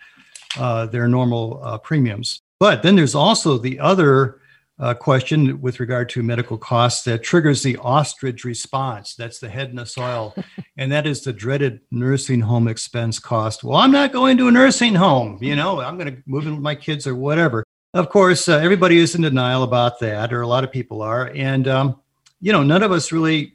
uh, 0.57 0.85
their 0.87 1.07
normal 1.07 1.61
uh, 1.63 1.77
premiums. 1.77 2.41
But 2.59 2.83
then 2.83 2.97
there's 2.97 3.15
also 3.15 3.57
the 3.57 3.79
other 3.79 4.38
uh, 4.79 4.93
question 4.93 5.59
with 5.61 5.79
regard 5.79 6.07
to 6.09 6.23
medical 6.23 6.57
costs 6.57 7.03
that 7.03 7.21
triggers 7.21 7.63
the 7.63 7.77
ostrich 7.77 8.45
response. 8.45 9.13
That's 9.13 9.39
the 9.39 9.49
head 9.49 9.69
in 9.69 9.75
the 9.75 9.85
soil. 9.85 10.33
and 10.77 10.91
that 10.91 11.05
is 11.05 11.21
the 11.21 11.33
dreaded 11.33 11.81
nursing 11.91 12.41
home 12.41 12.67
expense 12.67 13.19
cost. 13.19 13.63
Well, 13.63 13.77
I'm 13.77 13.91
not 13.91 14.13
going 14.13 14.37
to 14.37 14.47
a 14.47 14.51
nursing 14.51 14.95
home. 14.95 15.37
You 15.41 15.55
know, 15.55 15.81
I'm 15.81 15.97
going 15.97 16.15
to 16.15 16.23
move 16.25 16.47
in 16.47 16.53
with 16.53 16.63
my 16.63 16.75
kids 16.75 17.05
or 17.05 17.15
whatever. 17.15 17.65
Of 17.93 18.09
course, 18.09 18.47
uh, 18.47 18.57
everybody 18.57 18.99
is 18.99 19.15
in 19.15 19.21
denial 19.21 19.63
about 19.63 19.99
that, 19.99 20.31
or 20.31 20.41
a 20.41 20.47
lot 20.47 20.63
of 20.63 20.71
people 20.71 21.01
are. 21.01 21.31
And, 21.35 21.67
um, 21.67 21.99
you 22.39 22.53
know, 22.53 22.63
none 22.63 22.83
of 22.83 22.91
us 22.91 23.11
really 23.11 23.53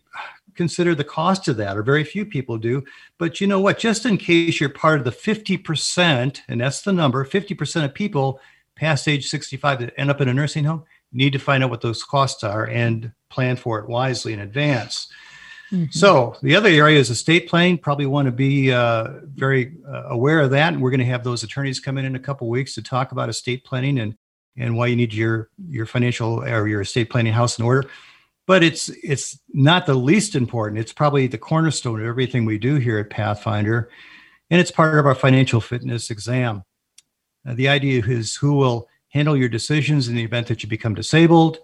consider 0.56 0.94
the 0.94 1.04
cost 1.04 1.48
of 1.48 1.56
that, 1.56 1.76
or 1.76 1.82
very 1.82 2.04
few 2.04 2.26
people 2.26 2.58
do. 2.58 2.84
But 3.18 3.40
you 3.40 3.46
know 3.46 3.60
what? 3.60 3.78
Just 3.78 4.04
in 4.04 4.18
case 4.18 4.60
you're 4.60 4.68
part 4.68 4.98
of 4.98 5.04
the 5.04 5.10
50%, 5.10 6.40
and 6.48 6.60
that's 6.60 6.82
the 6.82 6.92
number 6.92 7.24
50% 7.24 7.84
of 7.84 7.94
people 7.94 8.40
past 8.76 9.06
age 9.06 9.28
65 9.28 9.80
that 9.80 9.94
end 9.96 10.10
up 10.10 10.20
in 10.20 10.28
a 10.28 10.34
nursing 10.34 10.64
home 10.64 10.84
need 11.14 11.32
to 11.32 11.38
find 11.38 11.64
out 11.64 11.70
what 11.70 11.80
those 11.80 12.02
costs 12.02 12.44
are 12.44 12.66
and 12.66 13.12
plan 13.30 13.56
for 13.56 13.78
it 13.78 13.88
wisely 13.88 14.32
in 14.32 14.40
advance. 14.40 15.08
Mm-hmm. 15.72 15.90
So 15.90 16.36
the 16.42 16.54
other 16.54 16.68
area 16.68 16.98
is 16.98 17.10
estate 17.10 17.48
planning. 17.48 17.78
Probably 17.78 18.06
want 18.06 18.26
to 18.26 18.32
be 18.32 18.72
uh, 18.72 19.08
very 19.34 19.76
uh, 19.88 20.04
aware 20.08 20.40
of 20.40 20.50
that. 20.50 20.72
And 20.72 20.82
we're 20.82 20.90
going 20.90 21.00
to 21.00 21.06
have 21.06 21.24
those 21.24 21.42
attorneys 21.42 21.80
come 21.80 21.98
in 21.98 22.04
in 22.04 22.14
a 22.14 22.20
couple 22.20 22.48
weeks 22.48 22.74
to 22.74 22.82
talk 22.82 23.12
about 23.12 23.28
estate 23.28 23.64
planning 23.64 23.98
and 23.98 24.16
and 24.56 24.76
why 24.76 24.86
you 24.86 24.94
need 24.94 25.12
your 25.12 25.50
your 25.68 25.86
financial 25.86 26.44
or 26.44 26.68
your 26.68 26.82
estate 26.82 27.10
planning 27.10 27.32
house 27.32 27.58
in 27.58 27.64
order. 27.64 27.88
But 28.46 28.62
it's 28.62 28.88
it's 29.02 29.38
not 29.52 29.86
the 29.86 29.94
least 29.94 30.36
important. 30.36 30.78
It's 30.78 30.92
probably 30.92 31.26
the 31.26 31.38
cornerstone 31.38 32.00
of 32.00 32.06
everything 32.06 32.44
we 32.44 32.58
do 32.58 32.76
here 32.76 32.98
at 32.98 33.10
Pathfinder, 33.10 33.90
and 34.50 34.60
it's 34.60 34.70
part 34.70 34.98
of 34.98 35.06
our 35.06 35.14
financial 35.14 35.60
fitness 35.60 36.10
exam. 36.10 36.62
Uh, 37.46 37.54
the 37.54 37.68
idea 37.68 38.02
is 38.06 38.36
who 38.36 38.54
will 38.54 38.88
handle 39.14 39.36
your 39.36 39.48
decisions 39.48 40.08
in 40.08 40.16
the 40.16 40.24
event 40.24 40.48
that 40.48 40.62
you 40.62 40.68
become 40.68 40.94
disabled, 40.94 41.58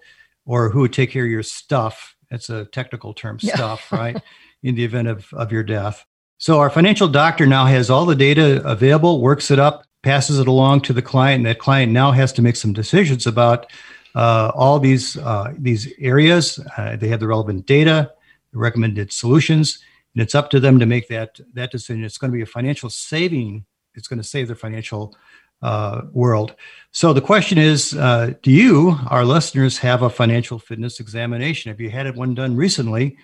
or 0.45 0.69
who 0.69 0.79
would 0.79 0.93
take 0.93 1.11
care 1.11 1.25
of 1.25 1.29
your 1.29 1.43
stuff 1.43 2.15
that's 2.31 2.49
a 2.49 2.65
technical 2.65 3.13
term, 3.13 3.37
yeah. 3.41 3.53
stuff, 3.55 3.91
right? 3.91 4.19
In 4.63 4.73
the 4.75 4.83
event 4.83 5.09
of, 5.09 5.31
of 5.33 5.51
your 5.51 5.63
death. 5.63 6.05
So 6.37 6.59
our 6.59 6.71
financial 6.71 7.07
doctor 7.07 7.45
now 7.45 7.65
has 7.65 7.91
all 7.91 8.05
the 8.05 8.15
data 8.15 8.65
available, 8.65 9.21
works 9.21 9.51
it 9.51 9.59
up, 9.59 9.85
passes 10.01 10.39
it 10.39 10.47
along 10.47 10.81
to 10.81 10.93
the 10.93 11.01
client, 11.01 11.39
and 11.39 11.45
that 11.45 11.59
client 11.59 11.91
now 11.91 12.11
has 12.11 12.33
to 12.33 12.41
make 12.41 12.55
some 12.55 12.73
decisions 12.73 13.27
about 13.27 13.71
uh, 14.15 14.51
all 14.55 14.79
these 14.79 15.17
uh, 15.17 15.53
these 15.57 15.93
areas. 15.99 16.59
Uh, 16.77 16.95
they 16.95 17.09
have 17.09 17.19
the 17.19 17.27
relevant 17.27 17.67
data, 17.67 18.11
the 18.51 18.57
recommended 18.57 19.13
solutions, 19.13 19.79
and 20.15 20.23
it's 20.23 20.33
up 20.33 20.49
to 20.49 20.59
them 20.59 20.79
to 20.79 20.85
make 20.87 21.07
that 21.09 21.39
that 21.53 21.71
decision. 21.71 22.03
It's 22.03 22.17
going 22.17 22.31
to 22.31 22.35
be 22.35 22.41
a 22.41 22.47
financial 22.47 22.89
saving. 22.89 23.65
It's 23.93 24.07
going 24.07 24.21
to 24.21 24.27
save 24.27 24.47
their 24.47 24.55
financial 24.55 25.15
uh, 25.61 26.01
world. 26.11 26.55
So 26.91 27.13
the 27.13 27.21
question 27.21 27.57
is, 27.57 27.95
uh, 27.95 28.33
do 28.41 28.51
you, 28.51 28.97
our 29.09 29.23
listeners, 29.23 29.77
have 29.77 30.01
a 30.01 30.09
financial 30.09 30.59
fitness 30.59 30.99
examination? 30.99 31.69
Have 31.69 31.79
you 31.79 31.89
had 31.89 32.13
one 32.15 32.35
done 32.35 32.55
recently 32.55 33.17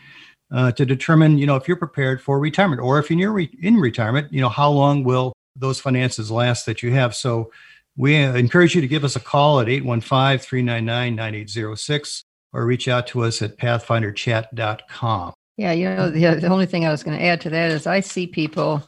uh, 0.52 0.72
to 0.74 0.86
determine, 0.86 1.38
you 1.38 1.46
know, 1.46 1.56
if 1.56 1.68
you're 1.68 1.76
prepared 1.76 2.22
for 2.22 2.40
retirement, 2.40 2.82
or 2.82 3.00
if 3.00 3.12
you're 3.12 3.40
in 3.40 3.76
retirement, 3.76 4.32
you 4.32 4.40
know, 4.40 4.50
how 4.50 4.70
long 4.70 5.04
will 5.04 5.34
those 5.56 5.80
finances 5.80 6.32
last 6.32 6.66
that 6.66 6.82
you 6.82 6.94
have? 6.94 7.16
So 7.16 7.52
we 7.98 8.16
encourage 8.16 8.76
you 8.76 8.82
to 8.82 8.88
give 8.88 9.04
us 9.04 9.16
a 9.16 9.20
call 9.20 9.60
at 9.60 9.68
815-399-9806 9.68 12.24
or 12.54 12.66
reach 12.66 12.88
out 12.88 13.08
to 13.08 13.24
us 13.24 13.42
at 13.42 13.58
pathfinderchat.com. 13.58 15.34
Yeah, 15.58 15.72
you 15.72 15.90
know, 15.90 16.12
the, 16.12 16.40
the 16.40 16.48
only 16.48 16.68
thing 16.68 16.86
I 16.86 16.92
was 16.92 17.04
going 17.04 17.18
to 17.18 17.24
add 17.24 17.42
to 17.42 17.50
that 17.50 17.72
is 17.72 17.88
I 17.88 18.00
see 18.00 18.28
people 18.28 18.84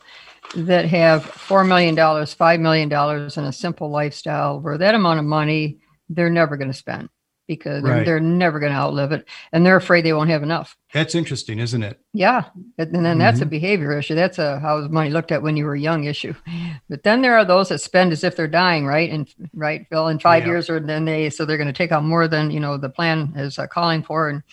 that 0.55 0.85
have 0.85 1.25
$4 1.25 1.67
million, 1.67 1.95
$5 1.95 2.59
million 2.59 2.91
in 2.91 3.43
a 3.43 3.53
simple 3.53 3.89
lifestyle 3.89 4.59
where 4.59 4.77
that 4.77 4.95
amount 4.95 5.19
of 5.19 5.25
money 5.25 5.79
they're 6.09 6.29
never 6.29 6.57
going 6.57 6.71
to 6.71 6.77
spend 6.77 7.09
because 7.47 7.81
right. 7.81 8.05
they're, 8.05 8.19
never 8.19 8.59
going 8.59 8.71
to 8.71 8.77
outlive 8.77 9.11
it 9.11 9.27
and 9.51 9.65
they're 9.65 9.75
afraid 9.75 10.05
they 10.05 10.13
won't 10.13 10.29
have 10.29 10.43
enough. 10.43 10.77
That's 10.93 11.15
interesting, 11.15 11.57
isn't 11.59 11.81
it? 11.81 11.99
Yeah. 12.13 12.45
And 12.77 12.93
then 12.93 13.03
mm-hmm. 13.03 13.19
that's 13.19 13.39
a 13.39 13.41
mm-hmm. 13.41 13.49
behavior 13.49 13.97
issue. 13.97 14.13
That's 14.13 14.37
a 14.37 14.59
how 14.59 14.87
money 14.87 15.09
looked 15.09 15.31
at 15.31 15.41
when 15.41 15.57
you 15.57 15.65
were 15.65 15.75
young 15.75 16.03
issue. 16.03 16.33
But 16.89 17.03
then 17.03 17.21
there 17.21 17.37
are 17.37 17.45
those 17.45 17.69
that 17.69 17.79
spend 17.79 18.11
as 18.11 18.23
if 18.23 18.35
they're 18.35 18.47
dying, 18.47 18.85
right? 18.85 19.09
And 19.09 19.27
right, 19.53 19.85
Phil, 19.89 20.07
in 20.07 20.19
five 20.19 20.43
yeah. 20.43 20.49
years 20.49 20.69
or 20.69 20.79
then 20.79 21.05
they, 21.05 21.29
so 21.29 21.45
they're 21.45 21.57
going 21.57 21.67
to 21.67 21.73
take 21.73 21.91
out 21.91 22.03
more 22.03 22.27
than, 22.27 22.51
you 22.51 22.59
know, 22.59 22.77
the 22.77 22.89
plan 22.89 23.33
is 23.35 23.57
uh, 23.57 23.67
calling 23.67 24.03
for 24.03 24.29
and 24.29 24.43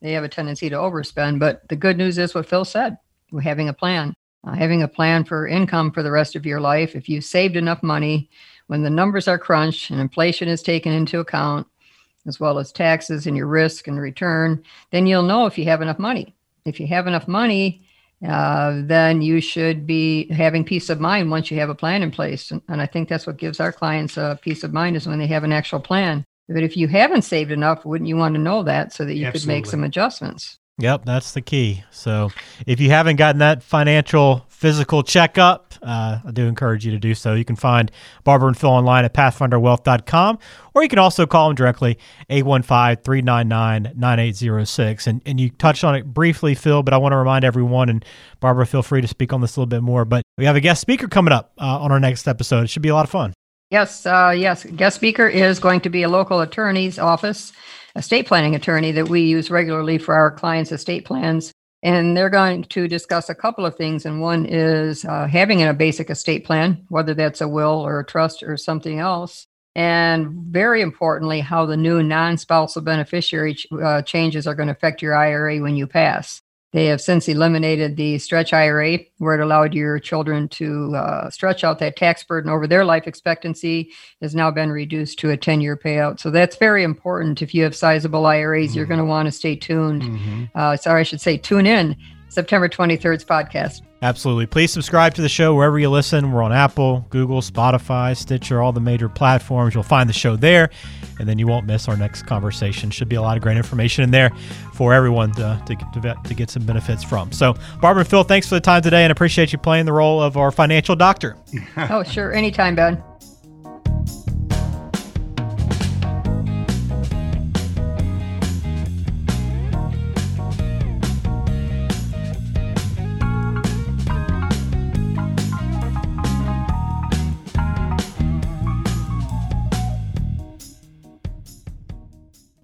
they 0.00 0.12
have 0.12 0.24
a 0.24 0.28
tendency 0.28 0.70
to 0.70 0.76
overspend. 0.76 1.40
But 1.40 1.68
the 1.68 1.76
good 1.76 1.98
news 1.98 2.18
is 2.18 2.34
what 2.34 2.46
Phil 2.46 2.64
said, 2.64 2.98
we're 3.32 3.40
having 3.40 3.68
a 3.68 3.74
plan 3.74 4.14
uh, 4.46 4.52
having 4.52 4.82
a 4.82 4.88
plan 4.88 5.24
for 5.24 5.46
income 5.46 5.90
for 5.90 6.02
the 6.02 6.10
rest 6.10 6.36
of 6.36 6.46
your 6.46 6.60
life. 6.60 6.94
If 6.94 7.08
you've 7.08 7.24
saved 7.24 7.56
enough 7.56 7.82
money, 7.82 8.28
when 8.66 8.82
the 8.82 8.90
numbers 8.90 9.28
are 9.28 9.38
crunched 9.38 9.90
and 9.90 10.00
inflation 10.00 10.48
is 10.48 10.62
taken 10.62 10.92
into 10.92 11.20
account, 11.20 11.66
as 12.26 12.40
well 12.40 12.58
as 12.58 12.72
taxes 12.72 13.26
and 13.26 13.36
your 13.36 13.46
risk 13.46 13.86
and 13.86 14.00
return, 14.00 14.62
then 14.90 15.06
you'll 15.06 15.22
know 15.22 15.46
if 15.46 15.58
you 15.58 15.64
have 15.66 15.82
enough 15.82 15.98
money. 15.98 16.34
If 16.64 16.80
you 16.80 16.86
have 16.86 17.06
enough 17.06 17.28
money, 17.28 17.86
uh, 18.26 18.80
then 18.84 19.20
you 19.20 19.40
should 19.40 19.86
be 19.86 20.32
having 20.32 20.64
peace 20.64 20.88
of 20.88 21.00
mind 21.00 21.30
once 21.30 21.50
you 21.50 21.58
have 21.58 21.68
a 21.68 21.74
plan 21.74 22.02
in 22.02 22.10
place. 22.10 22.50
And, 22.50 22.62
and 22.68 22.80
I 22.80 22.86
think 22.86 23.08
that's 23.08 23.26
what 23.26 23.36
gives 23.36 23.60
our 23.60 23.72
clients 23.72 24.16
a 24.16 24.38
peace 24.40 24.64
of 24.64 24.72
mind 24.72 24.96
is 24.96 25.06
when 25.06 25.18
they 25.18 25.26
have 25.26 25.44
an 25.44 25.52
actual 25.52 25.80
plan. 25.80 26.24
But 26.48 26.62
if 26.62 26.76
you 26.76 26.88
haven't 26.88 27.22
saved 27.22 27.50
enough, 27.50 27.84
wouldn't 27.84 28.08
you 28.08 28.16
want 28.16 28.34
to 28.34 28.40
know 28.40 28.62
that 28.62 28.92
so 28.92 29.04
that 29.04 29.14
you 29.14 29.26
Absolutely. 29.26 29.40
could 29.40 29.48
make 29.48 29.66
some 29.66 29.84
adjustments? 29.84 30.58
Yep, 30.78 31.04
that's 31.04 31.32
the 31.32 31.40
key. 31.40 31.84
So 31.92 32.30
if 32.66 32.80
you 32.80 32.90
haven't 32.90 33.16
gotten 33.16 33.38
that 33.38 33.62
financial 33.62 34.44
physical 34.48 35.04
checkup, 35.04 35.72
uh, 35.82 36.18
I 36.26 36.30
do 36.32 36.46
encourage 36.46 36.84
you 36.84 36.90
to 36.90 36.98
do 36.98 37.14
so. 37.14 37.34
You 37.34 37.44
can 37.44 37.54
find 37.54 37.92
Barbara 38.24 38.48
and 38.48 38.58
Phil 38.58 38.70
online 38.70 39.04
at 39.04 39.14
pathfinderwealth.com, 39.14 40.38
or 40.74 40.82
you 40.82 40.88
can 40.88 40.98
also 40.98 41.26
call 41.26 41.48
them 41.48 41.54
directly, 41.54 41.96
815 42.28 43.04
399 43.04 43.92
9806. 43.94 45.06
And 45.06 45.22
and 45.24 45.38
you 45.38 45.50
touched 45.50 45.84
on 45.84 45.94
it 45.94 46.12
briefly, 46.12 46.56
Phil, 46.56 46.82
but 46.82 46.92
I 46.92 46.96
want 46.96 47.12
to 47.12 47.18
remind 47.18 47.44
everyone, 47.44 47.88
and 47.88 48.04
Barbara, 48.40 48.66
feel 48.66 48.82
free 48.82 49.00
to 49.00 49.08
speak 49.08 49.32
on 49.32 49.40
this 49.42 49.56
a 49.56 49.60
little 49.60 49.68
bit 49.68 49.82
more. 49.82 50.04
But 50.04 50.24
we 50.38 50.44
have 50.44 50.56
a 50.56 50.60
guest 50.60 50.80
speaker 50.80 51.06
coming 51.06 51.32
up 51.32 51.52
uh, 51.60 51.78
on 51.78 51.92
our 51.92 52.00
next 52.00 52.26
episode. 52.26 52.64
It 52.64 52.70
should 52.70 52.82
be 52.82 52.88
a 52.88 52.94
lot 52.94 53.04
of 53.04 53.10
fun. 53.10 53.32
Yes, 53.74 54.06
uh, 54.06 54.32
yes. 54.36 54.62
Guest 54.62 54.94
speaker 54.94 55.26
is 55.26 55.58
going 55.58 55.80
to 55.80 55.90
be 55.90 56.04
a 56.04 56.08
local 56.08 56.40
attorney's 56.40 56.96
office 56.96 57.52
estate 57.96 58.24
planning 58.24 58.54
attorney 58.54 58.92
that 58.92 59.08
we 59.08 59.22
use 59.22 59.50
regularly 59.50 59.98
for 59.98 60.14
our 60.14 60.30
clients' 60.30 60.70
estate 60.70 61.04
plans. 61.04 61.52
And 61.82 62.16
they're 62.16 62.30
going 62.30 62.62
to 62.66 62.86
discuss 62.86 63.28
a 63.28 63.34
couple 63.34 63.66
of 63.66 63.74
things. 63.74 64.06
And 64.06 64.20
one 64.20 64.46
is 64.46 65.04
uh, 65.04 65.26
having 65.26 65.60
a 65.64 65.74
basic 65.74 66.08
estate 66.08 66.44
plan, 66.44 66.86
whether 66.88 67.14
that's 67.14 67.40
a 67.40 67.48
will 67.48 67.80
or 67.80 67.98
a 67.98 68.06
trust 68.06 68.44
or 68.44 68.56
something 68.56 69.00
else. 69.00 69.44
And 69.74 70.28
very 70.52 70.80
importantly, 70.80 71.40
how 71.40 71.66
the 71.66 71.76
new 71.76 72.00
non 72.00 72.38
spousal 72.38 72.80
beneficiary 72.80 73.54
ch- 73.54 73.66
uh, 73.72 74.02
changes 74.02 74.46
are 74.46 74.54
going 74.54 74.68
to 74.68 74.72
affect 74.72 75.02
your 75.02 75.16
IRA 75.16 75.58
when 75.58 75.74
you 75.74 75.88
pass. 75.88 76.40
They 76.74 76.86
have 76.86 77.00
since 77.00 77.28
eliminated 77.28 77.96
the 77.96 78.18
stretch 78.18 78.52
IRA, 78.52 78.98
where 79.18 79.38
it 79.38 79.40
allowed 79.40 79.74
your 79.74 80.00
children 80.00 80.48
to 80.48 80.96
uh, 80.96 81.30
stretch 81.30 81.62
out 81.62 81.78
that 81.78 81.94
tax 81.94 82.24
burden 82.24 82.50
over 82.50 82.66
their 82.66 82.84
life 82.84 83.06
expectancy, 83.06 83.92
has 84.20 84.34
now 84.34 84.50
been 84.50 84.72
reduced 84.72 85.20
to 85.20 85.30
a 85.30 85.36
10 85.36 85.60
year 85.60 85.76
payout. 85.76 86.18
So 86.18 86.32
that's 86.32 86.56
very 86.56 86.82
important. 86.82 87.42
If 87.42 87.54
you 87.54 87.62
have 87.62 87.76
sizable 87.76 88.26
IRAs, 88.26 88.70
mm-hmm. 88.70 88.76
you're 88.76 88.86
going 88.86 88.98
to 88.98 89.04
want 89.04 89.26
to 89.26 89.32
stay 89.32 89.54
tuned. 89.54 90.02
Mm-hmm. 90.02 90.44
Uh, 90.52 90.76
sorry, 90.76 91.00
I 91.00 91.04
should 91.04 91.20
say 91.20 91.38
tune 91.38 91.66
in 91.66 91.96
September 92.34 92.68
23rd's 92.68 93.24
podcast. 93.24 93.82
Absolutely. 94.02 94.44
Please 94.44 94.70
subscribe 94.70 95.14
to 95.14 95.22
the 95.22 95.28
show 95.28 95.54
wherever 95.54 95.78
you 95.78 95.88
listen. 95.88 96.32
We're 96.32 96.42
on 96.42 96.52
Apple, 96.52 97.06
Google, 97.08 97.40
Spotify, 97.40 98.14
Stitcher, 98.14 98.60
all 98.60 98.72
the 98.72 98.80
major 98.80 99.08
platforms. 99.08 99.72
You'll 99.72 99.82
find 99.82 100.08
the 100.08 100.14
show 100.14 100.36
there, 100.36 100.68
and 101.18 101.28
then 101.28 101.38
you 101.38 101.46
won't 101.46 101.64
miss 101.64 101.88
our 101.88 101.96
next 101.96 102.24
conversation. 102.24 102.90
Should 102.90 103.08
be 103.08 103.16
a 103.16 103.22
lot 103.22 103.36
of 103.36 103.42
great 103.42 103.56
information 103.56 104.04
in 104.04 104.10
there 104.10 104.30
for 104.74 104.92
everyone 104.92 105.32
to, 105.32 105.62
to, 105.66 106.00
to, 106.00 106.14
to 106.22 106.34
get 106.34 106.50
some 106.50 106.66
benefits 106.66 107.02
from. 107.02 107.32
So, 107.32 107.54
Barbara 107.80 108.00
and 108.02 108.10
Phil, 108.10 108.24
thanks 108.24 108.48
for 108.48 108.56
the 108.56 108.60
time 108.60 108.82
today 108.82 109.04
and 109.04 109.12
appreciate 109.12 109.52
you 109.52 109.58
playing 109.58 109.86
the 109.86 109.92
role 109.92 110.20
of 110.20 110.36
our 110.36 110.50
financial 110.50 110.96
doctor. 110.96 111.36
oh, 111.76 112.02
sure. 112.02 112.34
Anytime, 112.34 112.74
Ben. 112.74 113.02